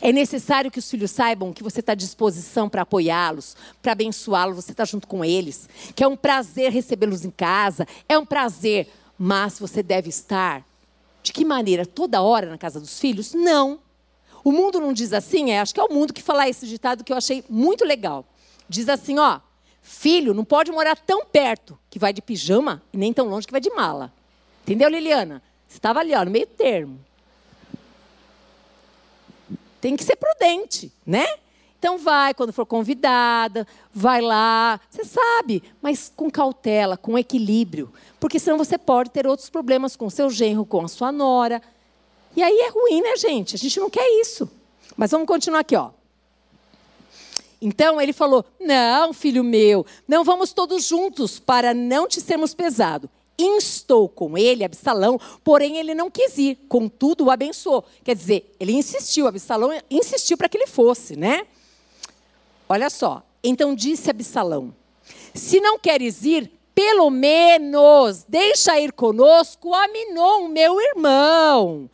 [0.01, 4.55] É necessário que os filhos saibam que você está à disposição para apoiá-los, para abençoá-los,
[4.55, 8.87] você está junto com eles, que é um prazer recebê-los em casa, é um prazer,
[9.17, 10.63] mas você deve estar
[11.23, 11.85] de que maneira?
[11.85, 13.33] Toda hora na casa dos filhos?
[13.33, 13.79] Não.
[14.43, 17.03] O mundo não diz assim, é, acho que é o mundo que fala esse ditado
[17.03, 18.25] que eu achei muito legal.
[18.67, 19.39] Diz assim, ó,
[19.81, 23.53] filho não pode morar tão perto que vai de pijama e nem tão longe que
[23.53, 24.11] vai de mala.
[24.63, 25.41] Entendeu, Liliana?
[25.69, 26.99] Estava ali, ó, no meio termo.
[29.83, 31.25] Tem que ser prudente, né?
[31.77, 38.39] Então vai quando for convidada, vai lá, você sabe, mas com cautela, com equilíbrio, porque
[38.39, 41.61] senão você pode ter outros problemas com seu genro, com a sua nora.
[42.33, 43.55] E aí é ruim, né, gente?
[43.55, 44.49] A gente não quer isso.
[44.95, 45.89] Mas vamos continuar aqui, ó.
[47.61, 53.09] Então ele falou: Não, filho meu, não vamos todos juntos para não te sermos pesado.
[53.37, 57.83] Instou com ele Absalão, porém ele não quis ir, contudo o abençoou.
[58.03, 61.47] Quer dizer, ele insistiu, Absalão insistiu para que ele fosse, né?
[62.69, 63.23] Olha só.
[63.43, 64.73] Então disse Absalão:
[65.33, 71.89] Se não queres ir, pelo menos deixa ir conosco Aminon, meu irmão.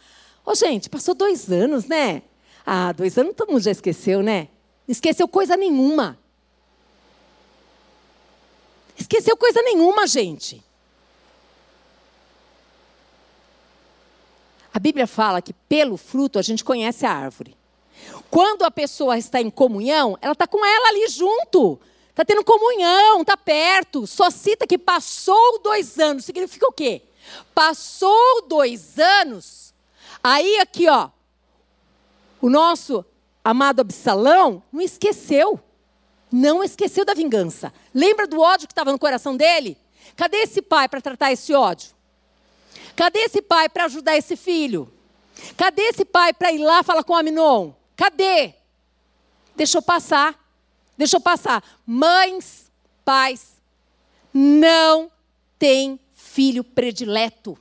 [0.45, 2.21] Ô, gente, passou dois anos, né?
[2.65, 4.49] Ah, dois anos todo mundo já esqueceu, né?
[4.87, 6.17] Esqueceu coisa nenhuma.
[8.97, 10.63] Esqueceu coisa nenhuma, gente.
[14.79, 17.53] A Bíblia fala que pelo fruto a gente conhece a árvore.
[18.31, 21.77] Quando a pessoa está em comunhão, ela está com ela ali junto.
[22.11, 24.07] Está tendo comunhão, está perto.
[24.07, 26.23] Só cita que passou dois anos.
[26.23, 27.01] Significa o quê?
[27.53, 29.73] Passou dois anos.
[30.23, 31.09] Aí aqui, ó.
[32.41, 33.03] O nosso
[33.43, 35.59] amado Absalão não esqueceu.
[36.31, 37.73] Não esqueceu da vingança.
[37.93, 39.77] Lembra do ódio que estava no coração dele?
[40.15, 41.98] Cadê esse pai para tratar esse ódio?
[42.99, 44.91] Cadê esse pai para ajudar esse filho?
[45.55, 47.71] Cadê esse pai para ir lá falar com Aminon?
[47.95, 48.55] Cadê?
[49.55, 50.37] deixou passar.
[50.97, 51.63] Deixou passar.
[51.87, 52.69] Mães,
[53.05, 53.53] pais,
[54.33, 55.09] não
[55.57, 57.57] tem filho predileto.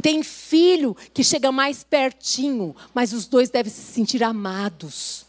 [0.00, 5.26] Tem filho que chega mais pertinho, mas os dois devem se sentir amados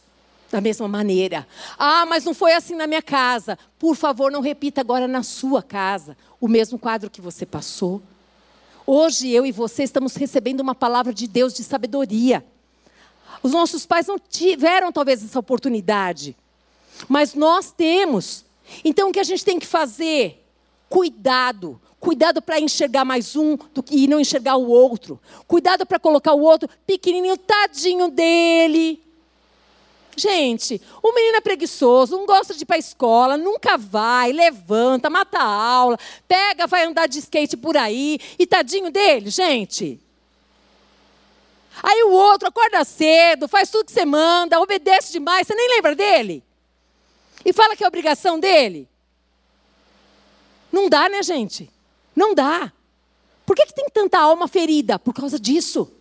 [0.49, 1.45] da mesma maneira.
[1.77, 3.59] Ah, mas não foi assim na minha casa.
[3.77, 8.01] Por favor, não repita agora na sua casa o mesmo quadro que você passou.
[8.87, 12.45] Hoje eu e você estamos recebendo uma palavra de Deus de sabedoria.
[13.41, 16.35] Os nossos pais não tiveram talvez essa oportunidade,
[17.09, 18.45] mas nós temos.
[18.83, 20.45] Então o que a gente tem que fazer?
[20.87, 21.81] Cuidado.
[21.99, 25.19] Cuidado para enxergar mais um do que e não enxergar o outro.
[25.47, 29.01] Cuidado para colocar o outro pequenininho, tadinho dele.
[30.17, 35.09] Gente, o menino é preguiçoso, não gosta de ir para a escola, nunca vai, levanta,
[35.09, 39.99] mata a aula, pega, vai andar de skate por aí, e tadinho dele, gente.
[41.83, 45.93] Aí o outro acorda cedo, faz tudo que você manda, obedece demais, você nem lembra
[45.93, 46.41] dele?
[47.43, 48.87] E fala que é obrigação dele?
[50.71, 51.69] Não dá, né, gente?
[52.15, 52.71] Não dá.
[53.45, 54.97] Por que, que tem tanta alma ferida?
[54.97, 55.91] Por causa disso.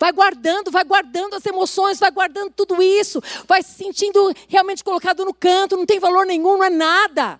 [0.00, 5.26] Vai guardando, vai guardando as emoções, vai guardando tudo isso, vai se sentindo realmente colocado
[5.26, 7.38] no canto, não tem valor nenhum, não é nada.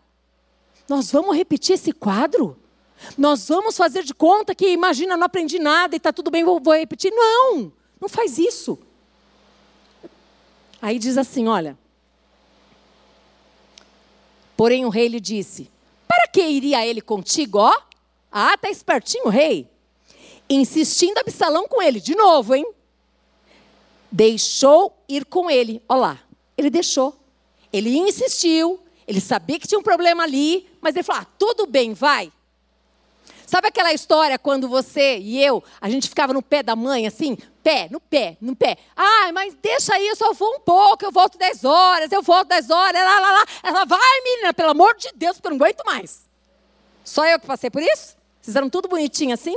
[0.87, 2.59] Nós vamos repetir esse quadro?
[3.17, 6.61] Nós vamos fazer de conta que, imagina, não aprendi nada e está tudo bem, vou,
[6.61, 7.11] vou repetir?
[7.11, 8.79] Não, não faz isso.
[10.83, 11.79] Aí diz assim: olha.
[14.55, 15.71] Porém o rei lhe disse:
[16.07, 17.75] Para que iria ele contigo, ó?
[18.31, 19.67] Ah, tá espertinho o rei
[20.51, 22.67] insistindo Absalão com ele, de novo, hein?
[24.11, 25.81] Deixou ir com ele.
[25.89, 26.21] Olha lá,
[26.59, 27.17] ele deixou.
[27.73, 31.95] Ele insistiu, ele sabia que tinha um problema ali, mas ele falou: ah, tudo bem,
[31.95, 32.33] vai.
[33.47, 37.37] Sabe aquela história quando você e eu, a gente ficava no pé da mãe, assim,
[37.65, 38.77] pé, no pé, no pé.
[38.97, 42.47] Ah, mas deixa aí, eu só vou um pouco, eu volto 10 horas, eu volto
[42.47, 43.45] 10 horas, lá, lá, lá.
[43.65, 46.29] Ela vai, menina, pelo amor de Deus, porque eu não aguento mais.
[47.03, 48.17] Só eu que passei por isso?
[48.41, 49.57] Vocês eram tudo bonitinho assim?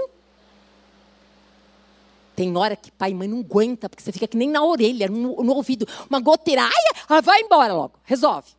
[2.43, 5.07] Tem hora que pai e mãe não aguenta, porque você fica que nem na orelha,
[5.07, 5.87] no, no ouvido.
[6.09, 6.63] Uma goteira,
[7.07, 8.49] ai, vai embora logo, resolve.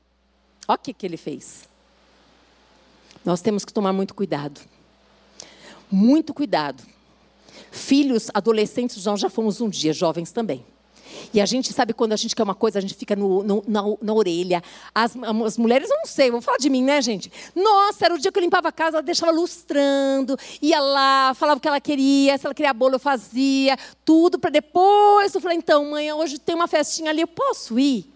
[0.66, 1.68] Olha o que, que ele fez.
[3.22, 4.58] Nós temos que tomar muito cuidado.
[5.90, 6.82] Muito cuidado.
[7.70, 10.64] Filhos, adolescentes, nós já fomos um dia, jovens também.
[11.32, 13.64] E a gente sabe quando a gente quer uma coisa, a gente fica no, no,
[13.66, 14.62] na, na, orelha.
[14.94, 15.14] As,
[15.46, 17.32] as, mulheres, eu não sei, vou falar de mim, né, gente?
[17.54, 21.58] Nossa, era o dia que eu limpava a casa, ela deixava lustrando, ia lá, falava
[21.58, 25.34] o que ela queria, se ela queria bolo, eu fazia, tudo para depois.
[25.34, 28.14] Eu falei, então, mãe, hoje tem uma festinha ali, eu posso ir?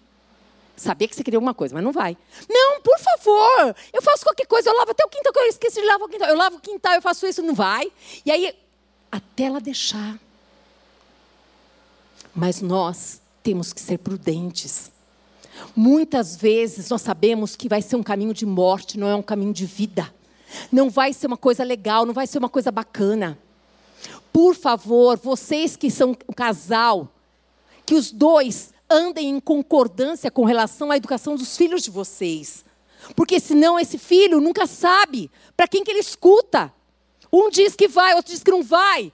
[0.79, 2.17] Sabia que você queria alguma coisa, mas não vai.
[2.49, 5.81] Não, por favor, eu faço qualquer coisa, eu lavo até o quintal que eu esqueci
[5.81, 6.29] de lavar o quintal.
[6.29, 7.91] Eu lavo o quintal, eu faço isso, não vai.
[8.25, 8.55] E aí,
[9.11, 10.19] até ela deixar.
[12.39, 14.93] Mas nós temos que ser prudentes.
[15.75, 19.53] Muitas vezes nós sabemos que vai ser um caminho de morte, não é um caminho
[19.53, 20.09] de vida.
[20.71, 23.37] Não vai ser uma coisa legal, não vai ser uma coisa bacana.
[24.33, 27.09] Por favor, vocês que são um casal,
[27.85, 32.65] que os dois andem em concordância com relação à educação dos filhos de vocês.
[33.17, 36.73] Porque senão esse filho nunca sabe para quem que ele escuta.
[37.33, 39.13] Um diz que vai, outro diz que não vai.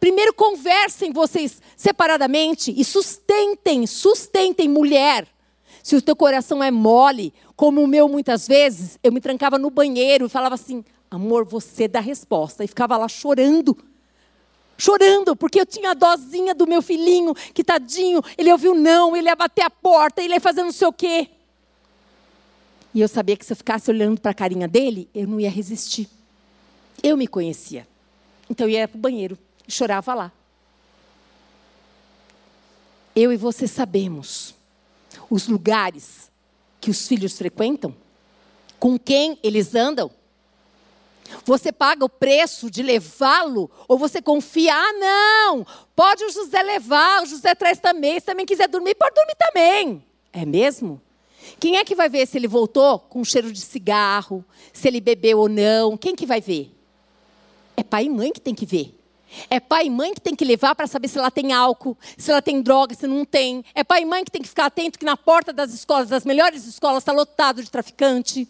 [0.00, 5.28] Primeiro conversem vocês separadamente e sustentem, sustentem mulher.
[5.82, 9.68] Se o teu coração é mole, como o meu muitas vezes, eu me trancava no
[9.68, 12.64] banheiro e falava assim: "Amor, você dá resposta".
[12.64, 13.76] E ficava lá chorando.
[14.78, 19.28] Chorando, porque eu tinha a dozinha do meu filhinho, que tadinho, ele ouviu não, ele
[19.28, 21.28] ia bater a porta, ele ia fazer não sei o quê.
[22.94, 25.50] E eu sabia que se eu ficasse olhando para a carinha dele, eu não ia
[25.50, 26.08] resistir.
[27.02, 27.86] Eu me conhecia.
[28.48, 29.38] Então eu ia para o banheiro
[29.70, 30.32] e chorava lá.
[33.14, 34.54] Eu e você sabemos
[35.30, 36.30] os lugares
[36.80, 37.94] que os filhos frequentam,
[38.78, 40.10] com quem eles andam.
[41.44, 44.74] Você paga o preço de levá-lo ou você confia?
[44.74, 48.18] Ah, não, pode o José levar, o José traz também.
[48.18, 50.04] Se também quiser dormir, pode dormir também.
[50.32, 51.00] É mesmo?
[51.60, 55.38] Quem é que vai ver se ele voltou com cheiro de cigarro, se ele bebeu
[55.38, 55.96] ou não?
[55.96, 56.74] Quem que vai ver?
[57.76, 58.99] É pai e mãe que tem que ver.
[59.48, 62.30] É pai e mãe que tem que levar para saber se ela tem álcool, se
[62.30, 63.64] ela tem droga, se não tem.
[63.74, 66.24] É pai e mãe que tem que ficar atento que na porta das escolas, das
[66.24, 68.48] melhores escolas, está lotado de traficante.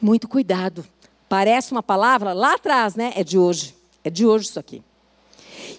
[0.00, 0.84] Muito cuidado.
[1.28, 3.12] Parece uma palavra lá atrás, né?
[3.16, 3.74] É de hoje.
[4.02, 4.82] É de hoje isso aqui.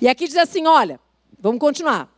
[0.02, 1.00] E aqui diz assim: olha,
[1.40, 2.10] vamos continuar.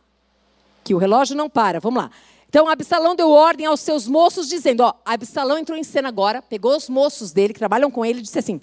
[0.84, 1.80] Que o relógio não para.
[1.80, 2.10] Vamos lá.
[2.48, 6.74] Então Absalão deu ordem aos seus moços, dizendo: ó, Absalão entrou em cena agora, pegou
[6.76, 8.60] os moços dele que trabalham com ele e disse assim: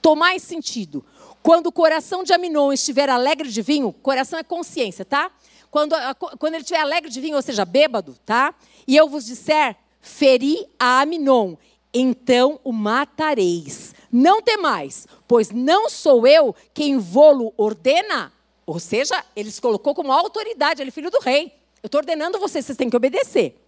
[0.00, 1.04] tomai sentido.
[1.42, 5.30] Quando o coração de Aminon estiver alegre de vinho, coração é consciência, tá?
[5.76, 5.94] quando,
[6.38, 8.54] quando ele estiver alegre de vinho, ou seja, bêbado, tá?
[8.86, 11.54] E eu vos disser, feri a Aminon,
[11.92, 13.94] então o matareis.
[14.10, 18.32] Não temais, pois não sou eu quem vou-lo ordena.
[18.64, 21.52] Ou seja, ele se colocou como autoridade, ele é filho do rei.
[21.82, 23.62] Eu estou ordenando vocês, vocês têm que obedecer.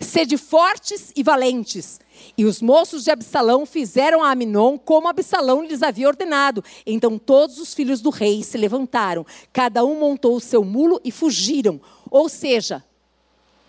[0.00, 2.00] Sede fortes e valentes.
[2.36, 6.64] E os moços de Absalão fizeram a Aminon como Absalão lhes havia ordenado.
[6.86, 11.10] Então todos os filhos do rei se levantaram, cada um montou o seu mulo e
[11.10, 11.80] fugiram.
[12.10, 12.84] Ou seja,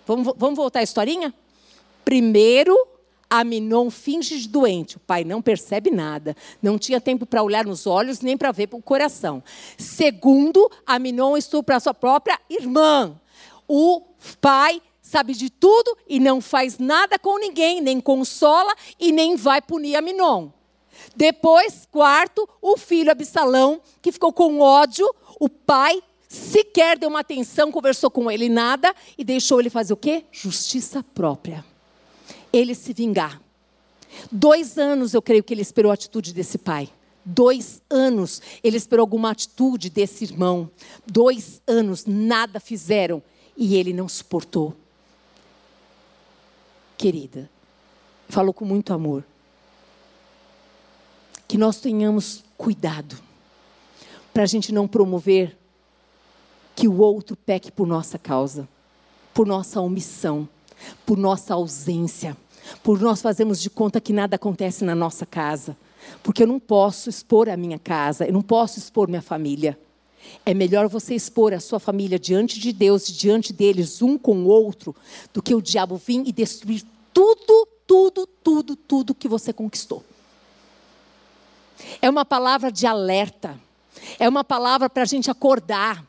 [0.06, 1.34] vamos, vamos voltar à historinha?
[2.04, 2.76] Primeiro,
[3.30, 4.98] Aminon finge de doente.
[4.98, 6.36] O pai não percebe nada.
[6.62, 9.44] Não tinha tempo para olhar nos olhos nem para ver o coração.
[9.76, 13.20] Segundo, Aminon estupra a sua própria irmã.
[13.68, 14.02] O
[14.40, 14.82] pai
[15.14, 19.96] sabe de tudo e não faz nada com ninguém, nem consola e nem vai punir
[19.96, 20.50] Aminon.
[21.16, 25.08] Depois, quarto, o filho Absalão, que ficou com ódio,
[25.40, 29.98] o pai sequer deu uma atenção, conversou com ele nada e deixou ele fazer o
[29.98, 30.26] quê?
[30.32, 31.64] Justiça própria.
[32.52, 33.40] Ele se vingar.
[34.32, 36.90] Dois anos eu creio que ele esperou a atitude desse pai.
[37.24, 40.72] Dois anos ele esperou alguma atitude desse irmão.
[41.06, 43.22] Dois anos nada fizeram
[43.56, 44.76] e ele não suportou
[46.98, 47.50] querida,
[48.30, 49.24] falou com muito amor.
[51.48, 53.18] Que nós tenhamos cuidado
[54.34, 55.56] para a gente não promover
[56.76, 58.68] que o outro peque por nossa causa,
[59.34, 60.48] por nossa omissão,
[61.06, 62.36] por nossa ausência,
[62.82, 65.78] por nós fazermos de conta que nada acontece na nossa casa.
[66.22, 69.78] Porque eu não posso expor a minha casa, eu não posso expor minha família.
[70.46, 74.48] É melhor você expor a sua família diante de Deus, diante deles, um com o
[74.48, 74.96] outro,
[75.34, 80.04] do que o diabo vir e destruir tudo, tudo, tudo, tudo que você conquistou.
[82.02, 83.60] É uma palavra de alerta.
[84.20, 86.06] É uma palavra para a gente acordar.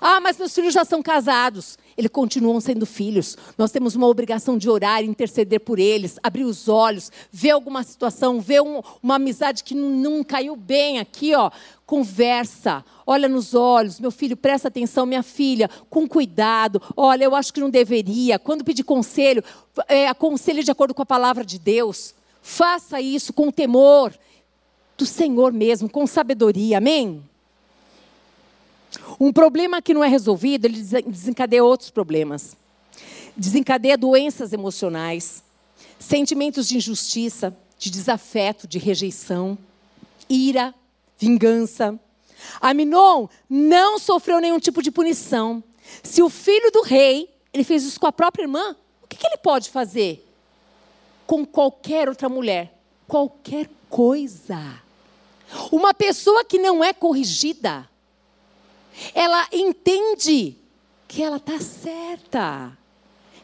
[0.00, 1.78] Ah, mas meus filhos já são casados.
[1.96, 3.36] Eles continuam sendo filhos.
[3.56, 8.40] Nós temos uma obrigação de orar, interceder por eles, abrir os olhos, ver alguma situação,
[8.40, 11.50] ver um, uma amizade que não, caiu bem aqui, ó.
[11.86, 16.82] Conversa, olha nos olhos, meu filho, presta atenção, minha filha, com cuidado.
[16.96, 18.38] Olha, eu acho que não deveria.
[18.38, 19.42] Quando pedir conselho,
[19.88, 22.14] é, aconselhe de acordo com a palavra de Deus.
[22.42, 24.12] Faça isso com temor
[24.96, 26.78] do Senhor mesmo, com sabedoria.
[26.78, 27.22] Amém?
[29.20, 32.56] Um problema que não é resolvido, ele desencadeia outros problemas.
[33.36, 35.42] Desencadeia doenças emocionais,
[35.98, 39.58] sentimentos de injustiça, de desafeto, de rejeição,
[40.28, 40.74] ira,
[41.18, 41.98] vingança.
[42.60, 45.62] Aminon não sofreu nenhum tipo de punição.
[46.02, 49.26] Se o filho do rei, ele fez isso com a própria irmã, o que, que
[49.26, 50.26] ele pode fazer?
[51.26, 52.76] Com qualquer outra mulher.
[53.06, 54.58] Qualquer coisa.
[55.70, 57.88] Uma pessoa que não é corrigida,
[59.14, 60.56] ela entende
[61.08, 62.76] que ela está certa,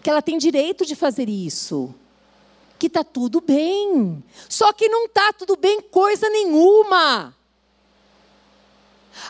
[0.02, 1.94] que ela tem direito de fazer isso,
[2.78, 4.22] que está tudo bem.
[4.48, 7.36] Só que não está tudo bem coisa nenhuma.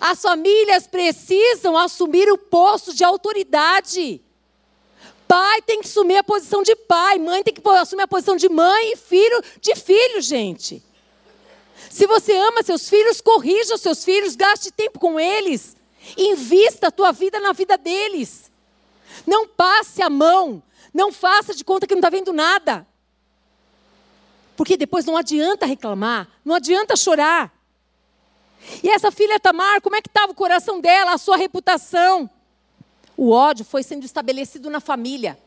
[0.01, 4.21] As famílias precisam assumir o posto de autoridade.
[5.27, 8.49] Pai tem que assumir a posição de pai, mãe tem que assumir a posição de
[8.49, 10.83] mãe e filho de filho, gente.
[11.91, 15.77] Se você ama seus filhos, corrija os seus filhos, gaste tempo com eles.
[16.17, 18.51] Invista a tua vida na vida deles.
[19.27, 20.63] Não passe a mão.
[20.93, 22.87] Não faça de conta que não está vendo nada.
[24.57, 27.53] Porque depois não adianta reclamar, não adianta chorar.
[28.83, 32.31] E essa filha Tamar, como é que estava o coração dela, a sua reputação?
[33.17, 35.39] O ódio foi sendo estabelecido na família.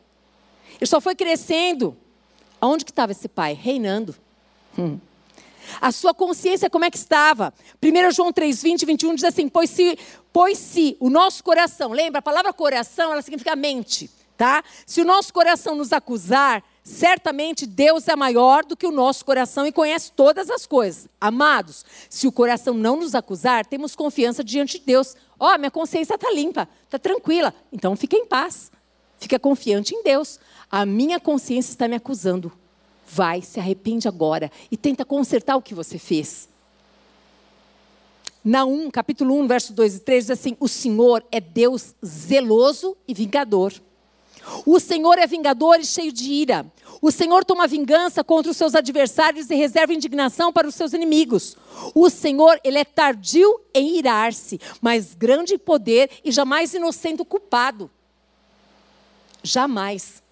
[0.78, 1.96] Ele só foi crescendo.
[2.60, 3.54] Aonde que estava esse pai?
[3.54, 4.14] Reinando.
[4.78, 4.98] Hum.
[5.80, 7.52] A sua consciência como é que estava?
[7.82, 9.98] 1 João 3, 20 e 21 diz assim: pois se,
[10.32, 14.62] pois se o nosso coração, lembra, a palavra coração, ela significa mente, tá?
[14.86, 19.66] Se o nosso coração nos acusar, certamente Deus é maior do que o nosso coração
[19.66, 21.08] e conhece todas as coisas.
[21.20, 25.16] Amados, se o coração não nos acusar, temos confiança diante de Deus.
[25.38, 27.52] Ó, oh, minha consciência está limpa, está tranquila.
[27.72, 28.70] Então fica em paz.
[29.18, 30.38] Fica confiante em Deus.
[30.70, 32.52] A minha consciência está me acusando
[33.06, 36.48] vai, se arrepende agora e tenta consertar o que você fez.
[38.44, 43.14] Naum, capítulo 1, verso 2 e 3 diz assim: O Senhor é Deus zeloso e
[43.14, 43.72] vingador.
[44.64, 46.64] O Senhor é vingador e cheio de ira.
[47.02, 51.56] O Senhor toma vingança contra os seus adversários e reserva indignação para os seus inimigos.
[51.94, 57.24] O Senhor, ele é tardio em irar-se, mas grande em poder e jamais inocente o
[57.24, 57.90] culpado.
[59.42, 60.22] Jamais.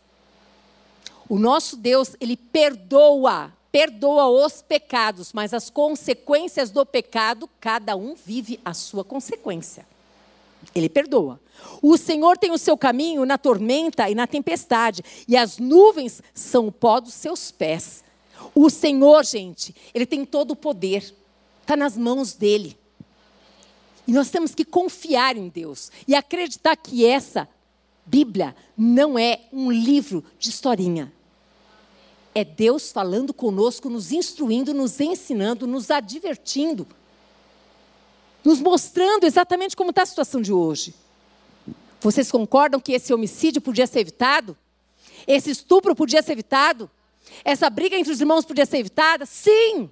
[1.28, 8.14] O nosso Deus, ele perdoa, perdoa os pecados, mas as consequências do pecado, cada um
[8.14, 9.86] vive a sua consequência.
[10.74, 11.40] Ele perdoa.
[11.82, 16.68] O Senhor tem o seu caminho na tormenta e na tempestade, e as nuvens são
[16.68, 18.04] o pó dos seus pés.
[18.54, 21.14] O Senhor, gente, Ele tem todo o poder,
[21.62, 22.78] está nas mãos dele.
[24.06, 27.48] E nós temos que confiar em Deus e acreditar que essa
[28.06, 31.12] Bíblia não é um livro de historinha.
[32.34, 36.86] É Deus falando conosco, nos instruindo, nos ensinando, nos advertindo,
[38.44, 40.94] nos mostrando exatamente como está a situação de hoje.
[42.00, 44.56] Vocês concordam que esse homicídio podia ser evitado?
[45.26, 46.90] Esse estupro podia ser evitado?
[47.44, 49.24] Essa briga entre os irmãos podia ser evitada?
[49.24, 49.90] Sim!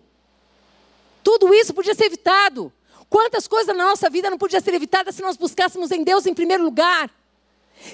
[1.23, 2.73] Tudo isso podia ser evitado.
[3.09, 6.35] Quantas coisas na nossa vida não podiam ser evitadas se nós buscássemos em Deus em
[6.35, 7.11] primeiro lugar?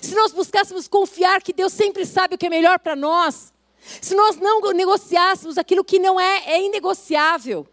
[0.02, 3.52] Se nós buscássemos confiar que Deus sempre sabe o que é melhor para nós?
[4.00, 7.66] Se nós não negociássemos aquilo que não é, é inegociável?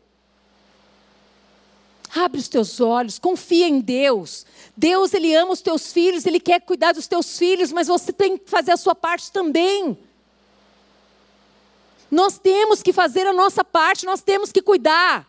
[2.15, 4.45] Abre os teus olhos, confia em Deus.
[4.77, 8.37] Deus, Ele ama os teus filhos, Ele quer cuidar dos teus filhos, mas você tem
[8.37, 9.97] que fazer a sua parte também.
[12.09, 15.27] Nós temos que fazer a nossa parte, nós temos que cuidar.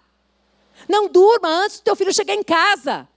[0.89, 3.09] Não durma antes do teu filho chegar em casa.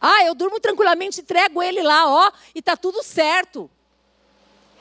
[0.00, 3.70] Ah, eu durmo tranquilamente, entrego ele lá, ó, e está tudo certo.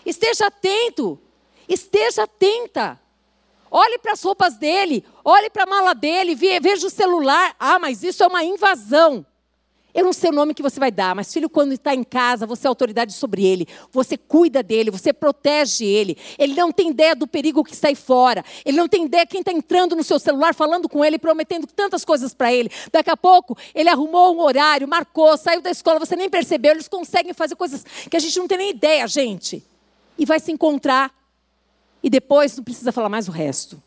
[0.05, 1.19] Esteja atento,
[1.67, 2.99] esteja atenta.
[3.69, 7.55] Olhe para as roupas dele, olhe para a mala dele, veja o celular.
[7.59, 9.25] Ah, mas isso é uma invasão.
[9.93, 12.45] Eu não sei o nome que você vai dar, mas filho, quando está em casa,
[12.45, 13.67] você é autoridade sobre ele.
[13.91, 16.15] Você cuida dele, você protege ele.
[16.37, 18.45] Ele não tem ideia do perigo que está aí fora.
[18.63, 22.05] Ele não tem ideia quem está entrando no seu celular, falando com ele, prometendo tantas
[22.05, 22.69] coisas para ele.
[22.91, 26.71] Daqui a pouco, ele arrumou um horário, marcou, saiu da escola, você nem percebeu.
[26.71, 29.63] Eles conseguem fazer coisas que a gente não tem nem ideia, gente.
[30.17, 31.11] E vai se encontrar
[32.03, 33.81] e depois não precisa falar mais o resto.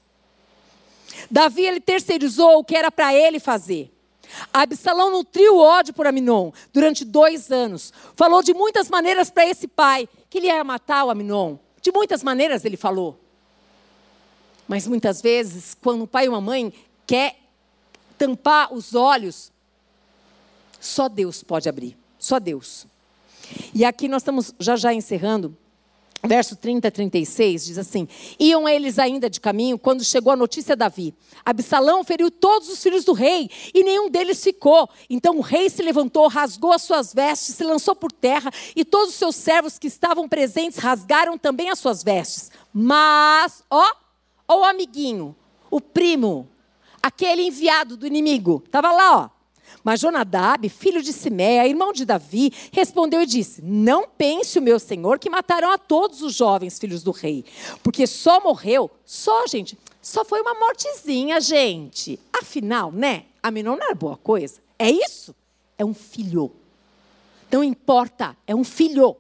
[1.31, 3.91] Davi, ele terceirizou o que era para ele fazer.
[4.53, 7.93] Absalão nutriu ódio por Aminon durante dois anos.
[8.15, 11.57] Falou de muitas maneiras para esse pai que ele ia matar o Aminon.
[11.81, 13.19] De muitas maneiras ele falou.
[14.67, 16.73] Mas muitas vezes, quando o pai e uma mãe
[17.07, 17.37] quer
[18.17, 19.53] tampar os olhos,
[20.81, 21.97] só Deus pode abrir.
[22.19, 22.87] Só Deus.
[23.75, 25.57] E aqui nós estamos já já encerrando
[26.25, 28.07] verso 30 a 36, diz assim:
[28.39, 31.15] Iam eles ainda de caminho quando chegou a notícia a Davi.
[31.45, 34.89] Absalão feriu todos os filhos do rei e nenhum deles ficou.
[35.11, 39.11] Então o rei se levantou, rasgou as suas vestes, se lançou por terra e todos
[39.11, 42.51] os seus servos que estavam presentes rasgaram também as suas vestes.
[42.73, 43.85] Mas, ó,
[44.49, 45.35] ó o amiguinho,
[45.71, 46.49] o primo,
[47.03, 49.42] aquele enviado do inimigo, estava lá, ó
[49.83, 54.79] mas Jonadab, filho de Simeia, irmão de Davi, respondeu e disse: Não pense o meu
[54.79, 57.45] senhor que mataram a todos os jovens filhos do rei,
[57.83, 62.19] porque só morreu, só, gente, só foi uma mortezinha, gente.
[62.33, 63.27] Afinal, né?
[63.43, 64.61] Aminon não era boa coisa.
[64.79, 65.35] É isso?
[65.79, 66.53] É um filho.
[67.51, 69.17] Não importa, é um filho.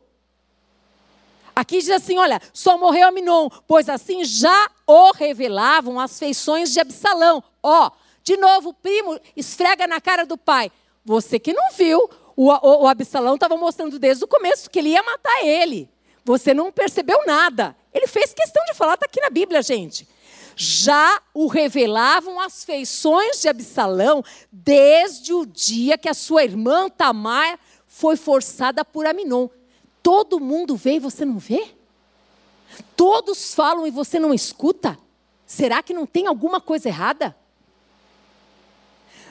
[1.54, 6.80] Aqui diz assim: olha, só morreu Aminon, pois assim já o revelavam as feições de
[6.80, 7.44] Absalão.
[7.62, 7.90] Ó,
[8.22, 10.70] de novo, o primo esfrega na cara do pai.
[11.04, 14.90] Você que não viu, o, o, o Absalão estava mostrando desde o começo que ele
[14.90, 15.88] ia matar ele.
[16.24, 17.76] Você não percebeu nada.
[17.92, 20.08] Ele fez questão de falar, está aqui na Bíblia, gente.
[20.54, 27.58] Já o revelavam as feições de Absalão desde o dia que a sua irmã Tamar
[27.86, 29.48] foi forçada por Aminon.
[30.02, 31.74] Todo mundo vê e você não vê?
[32.96, 34.98] Todos falam e você não escuta?
[35.46, 37.36] Será que não tem alguma coisa errada?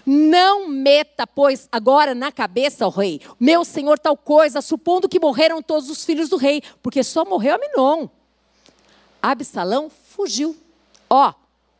[0.05, 5.61] Não meta, pois, agora na cabeça, o rei, meu senhor tal coisa, supondo que morreram
[5.61, 8.07] todos os filhos do rei, porque só morreu Aminon.
[9.21, 10.55] Absalão fugiu.
[11.09, 11.33] Ó,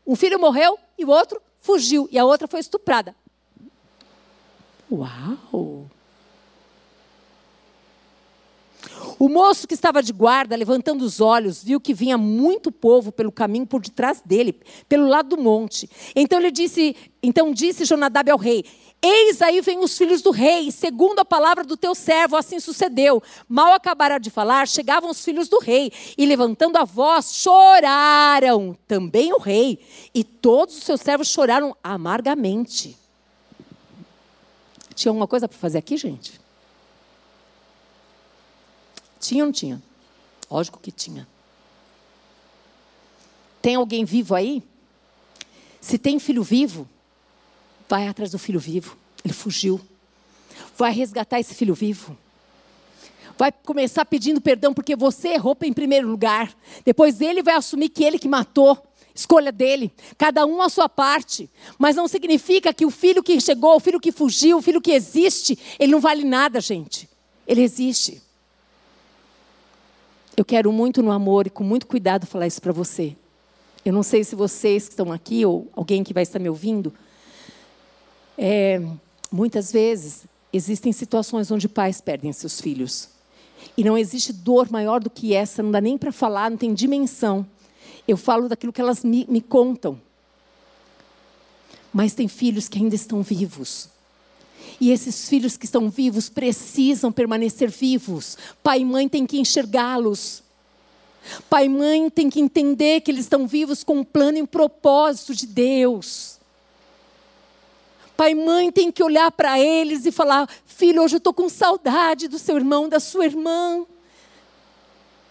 [0.06, 3.16] um filho morreu e o outro fugiu, e a outra foi estuprada.
[4.92, 5.88] Uau!
[9.18, 13.32] O moço que estava de guarda, levantando os olhos, viu que vinha muito povo pelo
[13.32, 15.90] caminho por detrás dele, pelo lado do monte.
[16.16, 18.66] Então ele disse, então disse Jonadab ao rei:
[19.02, 23.22] Eis aí vêm os filhos do rei, segundo a palavra do teu servo, assim sucedeu.
[23.48, 29.34] Mal acabaram de falar, chegavam os filhos do rei, e levantando a voz, choraram também
[29.34, 29.80] o rei,
[30.14, 32.98] e todos os seus servos choraram amargamente.
[34.96, 36.41] Tinha alguma coisa para fazer aqui, gente?
[39.22, 39.82] Tinha ou não tinha?
[40.50, 41.28] Lógico que tinha.
[43.62, 44.64] Tem alguém vivo aí?
[45.80, 46.90] Se tem filho vivo,
[47.88, 48.98] vai atrás do filho vivo.
[49.24, 49.80] Ele fugiu.
[50.76, 52.18] Vai resgatar esse filho vivo.
[53.38, 56.52] Vai começar pedindo perdão porque você errou em primeiro lugar.
[56.84, 58.78] Depois ele vai assumir que ele que matou.
[59.14, 61.50] Escolha dele, cada um a sua parte.
[61.78, 64.92] Mas não significa que o filho que chegou, o filho que fugiu, o filho que
[64.92, 67.08] existe, ele não vale nada, gente.
[67.46, 68.22] Ele existe.
[70.42, 73.16] Eu quero muito no amor e com muito cuidado falar isso para você.
[73.86, 76.92] Eu não sei se vocês que estão aqui ou alguém que vai estar me ouvindo,
[78.36, 78.82] é,
[79.32, 83.10] muitas vezes existem situações onde pais perdem seus filhos.
[83.78, 86.74] E não existe dor maior do que essa, não dá nem para falar, não tem
[86.74, 87.46] dimensão.
[88.08, 90.02] Eu falo daquilo que elas me, me contam.
[91.94, 93.90] Mas tem filhos que ainda estão vivos.
[94.82, 98.36] E esses filhos que estão vivos precisam permanecer vivos.
[98.64, 100.42] Pai e mãe têm que enxergá-los.
[101.48, 104.46] Pai e mãe têm que entender que eles estão vivos com um plano e um
[104.48, 106.40] propósito de Deus.
[108.18, 111.48] Pai e mãe têm que olhar para eles e falar: Filho, hoje eu estou com
[111.48, 113.86] saudade do seu irmão, da sua irmã.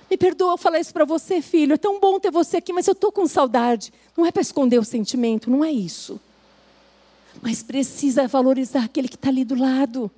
[0.09, 1.75] Me perdoa falar isso para você, filho.
[1.75, 3.93] É tão bom ter você aqui, mas eu estou com saudade.
[4.17, 6.21] Não é para esconder o sentimento, não é isso.
[7.41, 10.11] Mas precisa valorizar aquele que está ali do lado.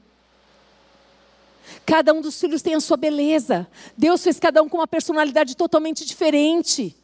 [1.87, 3.67] Cada um dos filhos tem a sua beleza.
[3.97, 6.97] Deus fez cada um com uma personalidade totalmente diferente.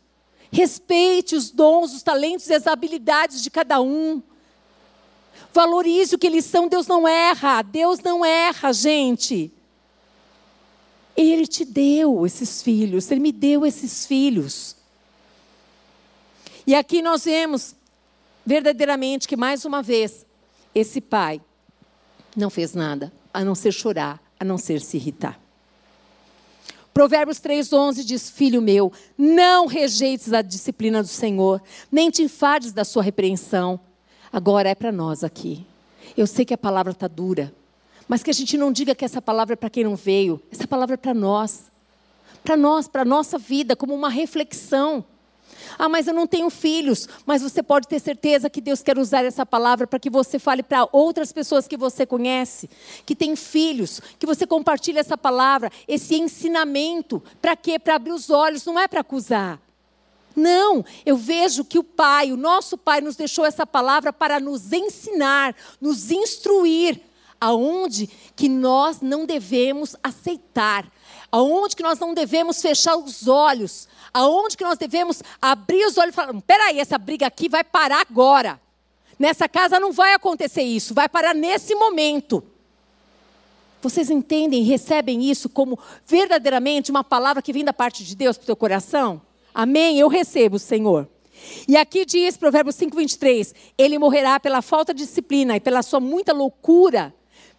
[0.50, 4.22] Respeite os dons, os talentos e as habilidades de cada um.
[5.52, 6.68] Valorize o que eles são.
[6.68, 7.62] Deus não erra.
[7.62, 9.52] Deus não erra, gente.
[11.16, 13.10] Ele te deu esses filhos.
[13.10, 14.76] Ele me deu esses filhos.
[16.66, 17.74] E aqui nós vemos
[18.48, 20.24] verdadeiramente que, mais uma vez,
[20.74, 21.38] esse pai
[22.34, 25.38] não fez nada a não ser chorar a não ser se irritar.
[26.94, 31.60] Provérbios 3,11 diz: Filho meu, não rejeites a disciplina do Senhor,
[31.92, 33.78] nem te enfades da sua repreensão.
[34.32, 35.66] Agora é para nós aqui.
[36.16, 37.52] Eu sei que a palavra está dura,
[38.08, 40.66] mas que a gente não diga que essa palavra é para quem não veio, essa
[40.66, 41.64] palavra é para nós.
[42.42, 45.04] Para nós, para a nossa vida, como uma reflexão.
[45.78, 47.08] Ah, mas eu não tenho filhos.
[47.26, 50.62] Mas você pode ter certeza que Deus quer usar essa palavra para que você fale
[50.62, 52.70] para outras pessoas que você conhece,
[53.04, 57.22] que têm filhos, que você compartilhe essa palavra, esse ensinamento.
[57.42, 57.78] Para quê?
[57.78, 59.60] Para abrir os olhos, não é para acusar.
[60.36, 64.72] Não, eu vejo que o Pai, o nosso Pai, nos deixou essa palavra para nos
[64.72, 67.00] ensinar, nos instruir
[67.40, 70.90] aonde que nós não devemos aceitar,
[71.30, 76.12] aonde que nós não devemos fechar os olhos, aonde que nós devemos abrir os olhos
[76.12, 78.60] e falar: peraí, essa briga aqui vai parar agora.
[79.18, 82.42] Nessa casa não vai acontecer isso, vai parar nesse momento.
[83.80, 88.44] Vocês entendem, recebem isso como verdadeiramente uma palavra que vem da parte de Deus para
[88.44, 89.20] o teu coração?
[89.54, 89.98] Amém?
[89.98, 91.08] Eu recebo, Senhor.
[91.66, 96.00] E aqui diz, Provérbios 5, 23, ele morrerá pela falta de disciplina e pela sua
[96.00, 97.14] muita loucura,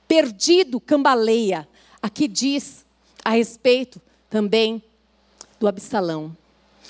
[0.08, 1.68] perdido, cambaleia.
[2.02, 2.86] Aqui diz
[3.30, 4.82] a respeito também
[5.60, 6.36] do Absalão.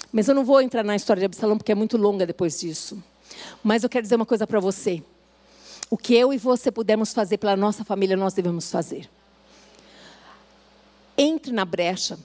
[0.09, 3.03] Mas eu não vou entrar na história de Absalão porque é muito longa depois disso.
[3.61, 5.03] Mas eu quero dizer uma coisa para você.
[5.89, 9.09] O que eu e você pudermos fazer pela nossa família, nós devemos fazer.
[11.17, 12.17] Entre na brecha,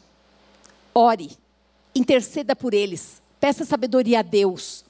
[0.95, 1.37] ore,
[1.93, 4.85] interceda por eles, peça sabedoria a Deus,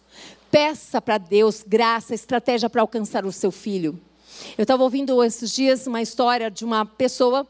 [0.50, 3.98] peça para Deus graça, estratégia para alcançar o seu filho.
[4.58, 7.46] Eu estava ouvindo esses dias uma história de uma pessoa,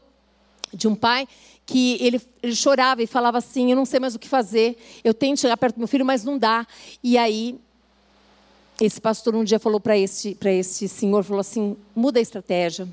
[0.73, 1.27] de um pai
[1.65, 5.13] que ele, ele, chorava e falava assim: Eu não sei mais o que fazer, eu
[5.13, 6.65] tento chegar perto do meu filho, mas não dá.
[7.03, 7.59] E aí,
[8.79, 12.87] esse pastor um dia falou para esse, esse senhor: falou assim, muda a estratégia,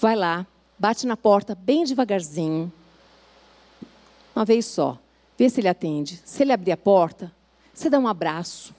[0.00, 0.46] vai lá,
[0.78, 2.72] bate na porta bem devagarzinho,
[4.34, 4.98] uma vez só,
[5.38, 6.20] vê se ele atende.
[6.24, 7.32] Se ele abrir a porta,
[7.72, 8.74] você dá um abraço,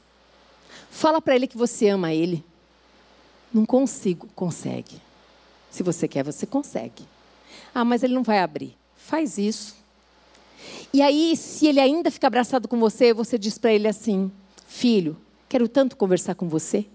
[0.89, 2.43] fala para ele que você ama ele.
[3.53, 5.01] Não consigo, consegue.
[5.71, 7.05] Se você quer, você consegue.
[7.73, 8.75] Ah, mas ele não vai abrir.
[9.05, 9.75] Faz isso.
[10.91, 14.31] E aí, se ele ainda fica abraçado com você, você diz para ele assim:
[14.65, 15.15] Filho,
[15.47, 16.87] quero tanto conversar com você.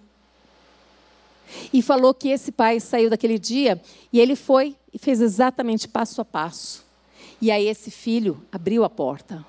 [1.72, 3.80] E falou que esse pai saiu daquele dia
[4.12, 6.84] e ele foi e fez exatamente passo a passo.
[7.40, 9.46] E aí esse filho abriu a porta.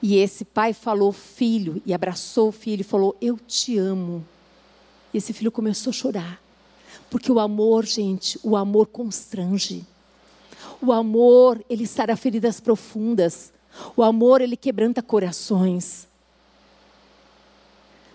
[0.00, 4.24] E esse pai falou, filho, e abraçou o filho e falou: Eu te amo.
[5.12, 6.40] E esse filho começou a chorar.
[7.10, 9.84] Porque o amor, gente, o amor constrange.
[10.80, 13.52] O amor, ele sara feridas profundas.
[13.96, 16.06] O amor, ele quebranta corações.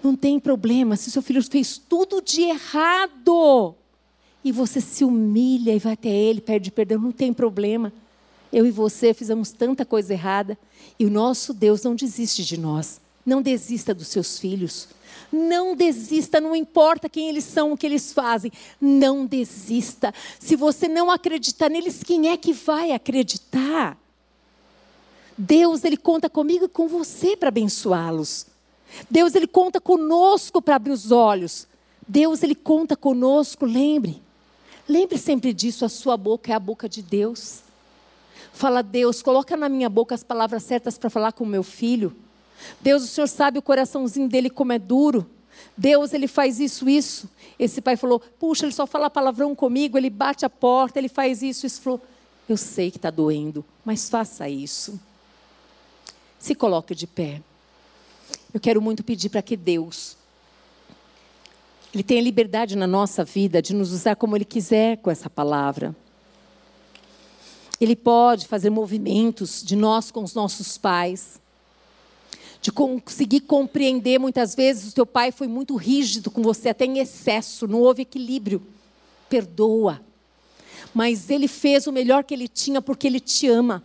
[0.04, 3.76] Não tem problema se seu filho fez tudo de errado
[4.44, 7.94] e você se humilha e vai até ele, pede perdão, não tem problema.
[8.52, 10.58] Eu e você fizemos tanta coisa errada
[10.98, 13.00] e o nosso Deus não desiste de nós.
[13.24, 14.88] Não desista dos seus filhos.
[15.32, 18.52] Não desista, não importa quem eles são, o que eles fazem.
[18.80, 20.14] Não desista.
[20.40, 23.98] Se você não acreditar neles, quem é que vai acreditar?
[25.38, 28.46] Deus, Ele conta comigo e com você para abençoá-los.
[29.10, 31.68] Deus, Ele conta conosco para abrir os olhos.
[32.08, 34.22] Deus, Ele conta conosco, lembre.
[34.88, 37.62] Lembre sempre disso, a sua boca é a boca de Deus.
[38.54, 42.14] Fala, Deus, coloca na minha boca as palavras certas para falar com o meu filho.
[42.80, 45.30] Deus, o Senhor sabe o coraçãozinho dele como é duro.
[45.78, 47.30] Deus, ele faz isso, isso.
[47.58, 51.42] Esse pai falou: Puxa, ele só fala palavrão comigo, ele bate a porta, ele faz
[51.42, 51.82] isso, isso.
[51.82, 52.02] Falou:
[52.48, 55.00] Eu sei que está doendo, mas faça isso.
[56.40, 57.42] Se coloque de pé.
[58.54, 60.18] Eu quero muito pedir para que Deus,
[61.94, 65.96] Ele tenha liberdade na nossa vida de nos usar como Ele quiser com essa palavra.
[67.80, 71.40] Ele pode fazer movimentos de nós com os nossos pais
[72.62, 77.00] de conseguir compreender muitas vezes o teu pai foi muito rígido com você, até em
[77.00, 78.62] excesso, não houve equilíbrio.
[79.28, 80.00] Perdoa.
[80.94, 83.84] Mas ele fez o melhor que ele tinha porque ele te ama.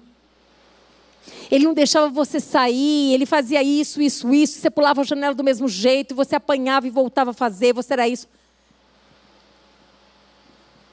[1.51, 5.43] Ele não deixava você sair, ele fazia isso, isso, isso, você pulava a janela do
[5.43, 8.29] mesmo jeito, você apanhava e voltava a fazer, você era isso.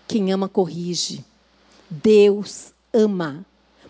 [0.07, 1.23] Quem ama corrige.
[1.89, 3.45] Deus ama.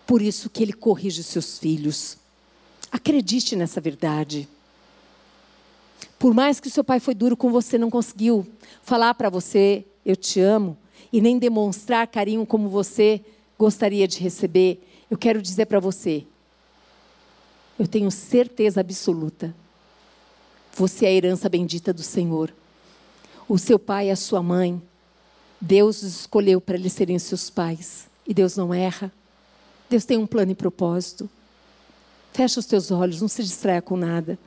[0.08, 2.18] Por isso que ele corrige seus filhos.
[2.94, 4.48] Acredite nessa verdade.
[6.20, 8.48] Por mais que seu pai foi duro com você, não conseguiu
[8.84, 10.78] falar para você, eu te amo,
[11.12, 13.20] e nem demonstrar carinho como você
[13.58, 16.24] gostaria de receber, eu quero dizer para você,
[17.80, 19.56] eu tenho certeza absoluta,
[20.76, 22.54] você é a herança bendita do Senhor.
[23.50, 24.80] O seu pai e a sua mãe,
[25.60, 28.08] Deus os escolheu para eles serem seus pais.
[28.26, 29.12] E Deus não erra.
[29.90, 31.30] Deus tem um plano e propósito.
[32.34, 34.40] Fecha os teus olhos, não se distraia com nada.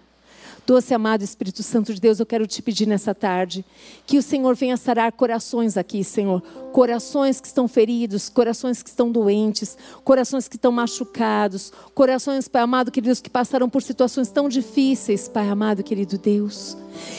[0.66, 3.64] Doce amado Espírito Santo de Deus, eu quero te pedir nessa tarde
[4.04, 6.42] que o Senhor venha sarar corações aqui, Senhor.
[6.72, 12.90] Corações que estão feridos, corações que estão doentes, corações que estão machucados, corações, Pai amado,
[12.90, 16.76] queridos, que passaram por situações tão difíceis, Pai amado, querido Deus,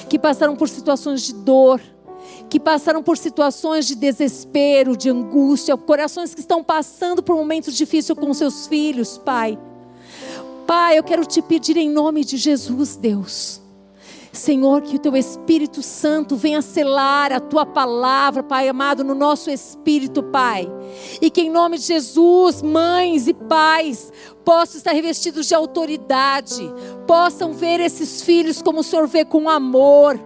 [0.09, 1.81] que passaram por situações de dor,
[2.49, 8.19] que passaram por situações de desespero, de angústia, corações que estão passando por momentos difíceis
[8.19, 9.57] com seus filhos, Pai.
[10.67, 13.61] Pai, eu quero te pedir em nome de Jesus, Deus.
[14.33, 19.49] Senhor, que o teu Espírito Santo venha selar a tua palavra, Pai amado, no nosso
[19.49, 20.69] espírito, Pai.
[21.21, 24.11] E que em nome de Jesus, mães e pais
[24.43, 26.61] possam estar revestidos de autoridade,
[27.07, 30.19] possam ver esses filhos como o Senhor vê com amor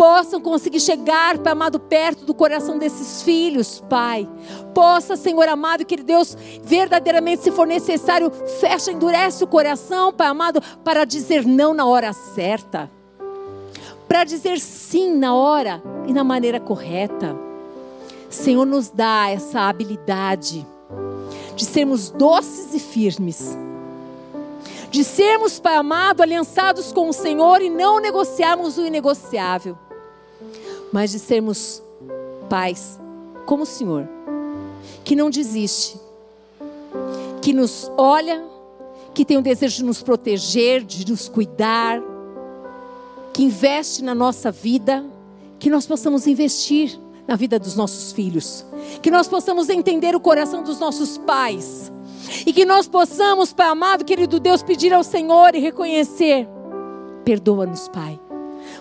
[0.00, 4.26] possam conseguir chegar, Pai amado, perto do coração desses filhos, Pai.
[4.72, 10.62] Possa, Senhor amado, que Deus, verdadeiramente, se for necessário, fecha, endurece o coração, Pai amado,
[10.82, 12.90] para dizer não na hora certa.
[14.08, 17.36] Para dizer sim na hora e na maneira correta.
[18.30, 20.66] Senhor, nos dá essa habilidade
[21.54, 23.54] de sermos doces e firmes
[24.90, 29.78] de sermos, Pai amado, aliançados com o Senhor e não negociarmos o inegociável
[30.92, 31.82] mas de sermos
[32.48, 32.98] pais
[33.46, 34.08] como o Senhor,
[35.04, 35.98] que não desiste,
[37.42, 38.44] que nos olha,
[39.14, 42.00] que tem o desejo de nos proteger, de nos cuidar,
[43.32, 45.04] que investe na nossa vida,
[45.58, 48.64] que nós possamos investir na vida dos nossos filhos,
[49.02, 51.90] que nós possamos entender o coração dos nossos pais
[52.46, 56.48] e que nós possamos, Pai amado, querido Deus, pedir ao Senhor e reconhecer:
[57.24, 58.20] perdoa-nos, Pai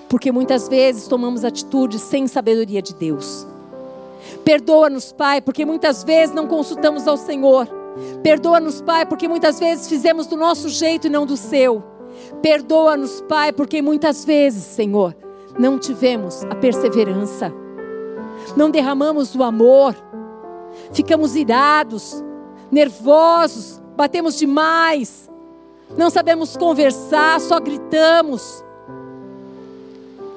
[0.10, 3.48] porque muitas vezes tomamos atitudes sem sabedoria de Deus.
[4.44, 7.68] Perdoa-nos, Pai, porque muitas vezes não consultamos ao Senhor.
[8.24, 11.84] Perdoa-nos, Pai, porque muitas vezes fizemos do nosso jeito e não do seu.
[12.42, 15.16] Perdoa-nos, Pai, porque muitas vezes, Senhor,
[15.58, 17.54] não tivemos a perseverança,
[18.58, 19.96] não derramamos o amor,
[20.92, 22.24] ficamos irados,
[22.72, 25.30] nervosos, batemos demais,
[25.98, 28.64] não sabemos conversar, só gritamos.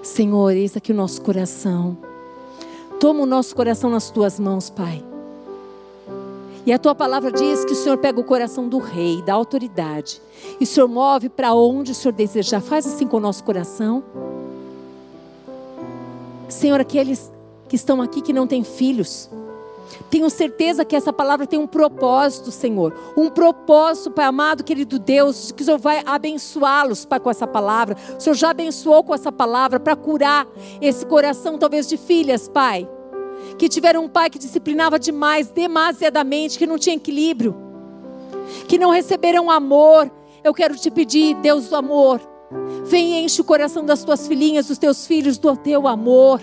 [0.02, 1.96] Senhor, eis aqui o nosso coração.
[2.98, 5.02] Toma o nosso coração nas tuas mãos, Pai.
[6.66, 10.20] E a tua palavra diz que o Senhor pega o coração do rei, da autoridade,
[10.60, 12.60] e o Senhor move para onde o Senhor desejar.
[12.60, 14.02] Faz assim com o nosso coração.
[16.48, 17.32] Senhor, aqueles
[17.68, 19.30] que estão aqui que não têm filhos,
[20.10, 22.94] tenho certeza que essa palavra tem um propósito, Senhor.
[23.16, 27.46] Um propósito, Pai amado, querido Deus, de que o Senhor vai abençoá-los, Pai, com essa
[27.46, 27.96] palavra.
[28.18, 30.46] O Senhor já abençoou com essa palavra para curar
[30.80, 32.88] esse coração, talvez, de filhas, Pai.
[33.58, 37.56] Que tiveram um pai que disciplinava demais, demasiadamente, que não tinha equilíbrio.
[38.68, 40.10] Que não receberam amor.
[40.44, 42.20] Eu quero te pedir, Deus do amor.
[42.84, 46.40] Vem e enche o coração das tuas filhinhas, dos teus filhos, do teu amor.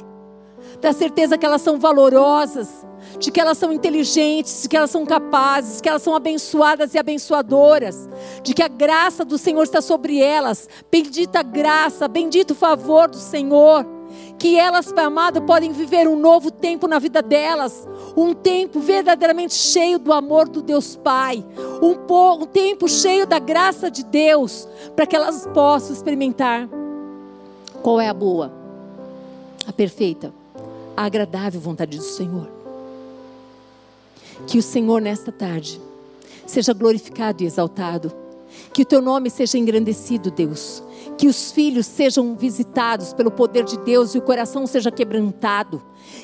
[0.81, 2.88] Da certeza que elas são valorosas
[3.19, 6.97] de que elas são inteligentes, de que elas são capazes, que elas são abençoadas e
[6.97, 8.09] abençoadoras,
[8.41, 10.69] de que a graça do Senhor está sobre elas.
[10.89, 13.85] Bendita graça, bendito favor do Senhor.
[14.39, 19.53] que elas, Pai amado, podem viver um novo tempo na vida delas, um tempo verdadeiramente
[19.53, 21.45] cheio do amor do Deus Pai,
[21.81, 21.95] um,
[22.41, 26.69] um tempo cheio da graça de Deus, para que elas possam experimentar
[27.83, 28.51] qual é a boa,
[29.67, 30.33] a perfeita,
[30.95, 32.58] a agradável vontade do Senhor.
[34.47, 35.81] Que o Senhor, nesta tarde,
[36.45, 38.11] seja glorificado e exaltado.
[38.73, 40.83] Que o teu nome seja engrandecido, Deus.
[41.17, 45.81] Que os filhos sejam visitados pelo poder de Deus e o coração seja quebrantado.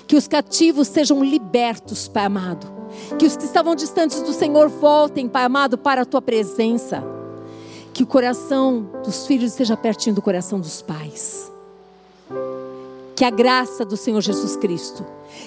[0.08, 2.74] Que os cativos sejam libertos, Pai amado.
[3.18, 7.04] Que os que estavam distantes do Senhor voltem, Pai amado, para a tua presença.
[7.94, 11.52] Que o coração dos filhos esteja pertinho do coração dos pais.
[13.16, 15.06] Que a graça do Senhor Jesus Cristo,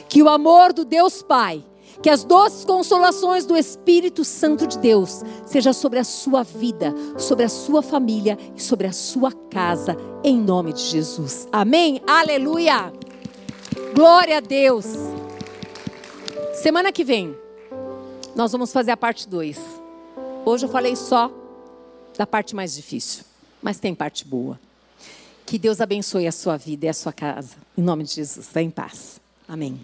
[0.08, 1.62] que o amor do Deus Pai
[2.02, 7.44] que as doces consolações do Espírito Santo de Deus seja sobre a sua vida, sobre
[7.44, 11.48] a sua família e sobre a sua casa, em nome de Jesus.
[11.50, 12.00] Amém?
[12.06, 12.92] Aleluia!
[13.94, 14.86] Glória a Deus!
[16.54, 17.36] Semana que vem,
[18.34, 19.58] nós vamos fazer a parte 2.
[20.44, 21.30] Hoje eu falei só
[22.16, 23.24] da parte mais difícil,
[23.62, 24.58] mas tem parte boa.
[25.46, 27.56] Que Deus abençoe a sua vida e a sua casa.
[27.76, 28.48] Em nome de Jesus.
[28.52, 29.18] Vá em paz.
[29.48, 29.80] Amém.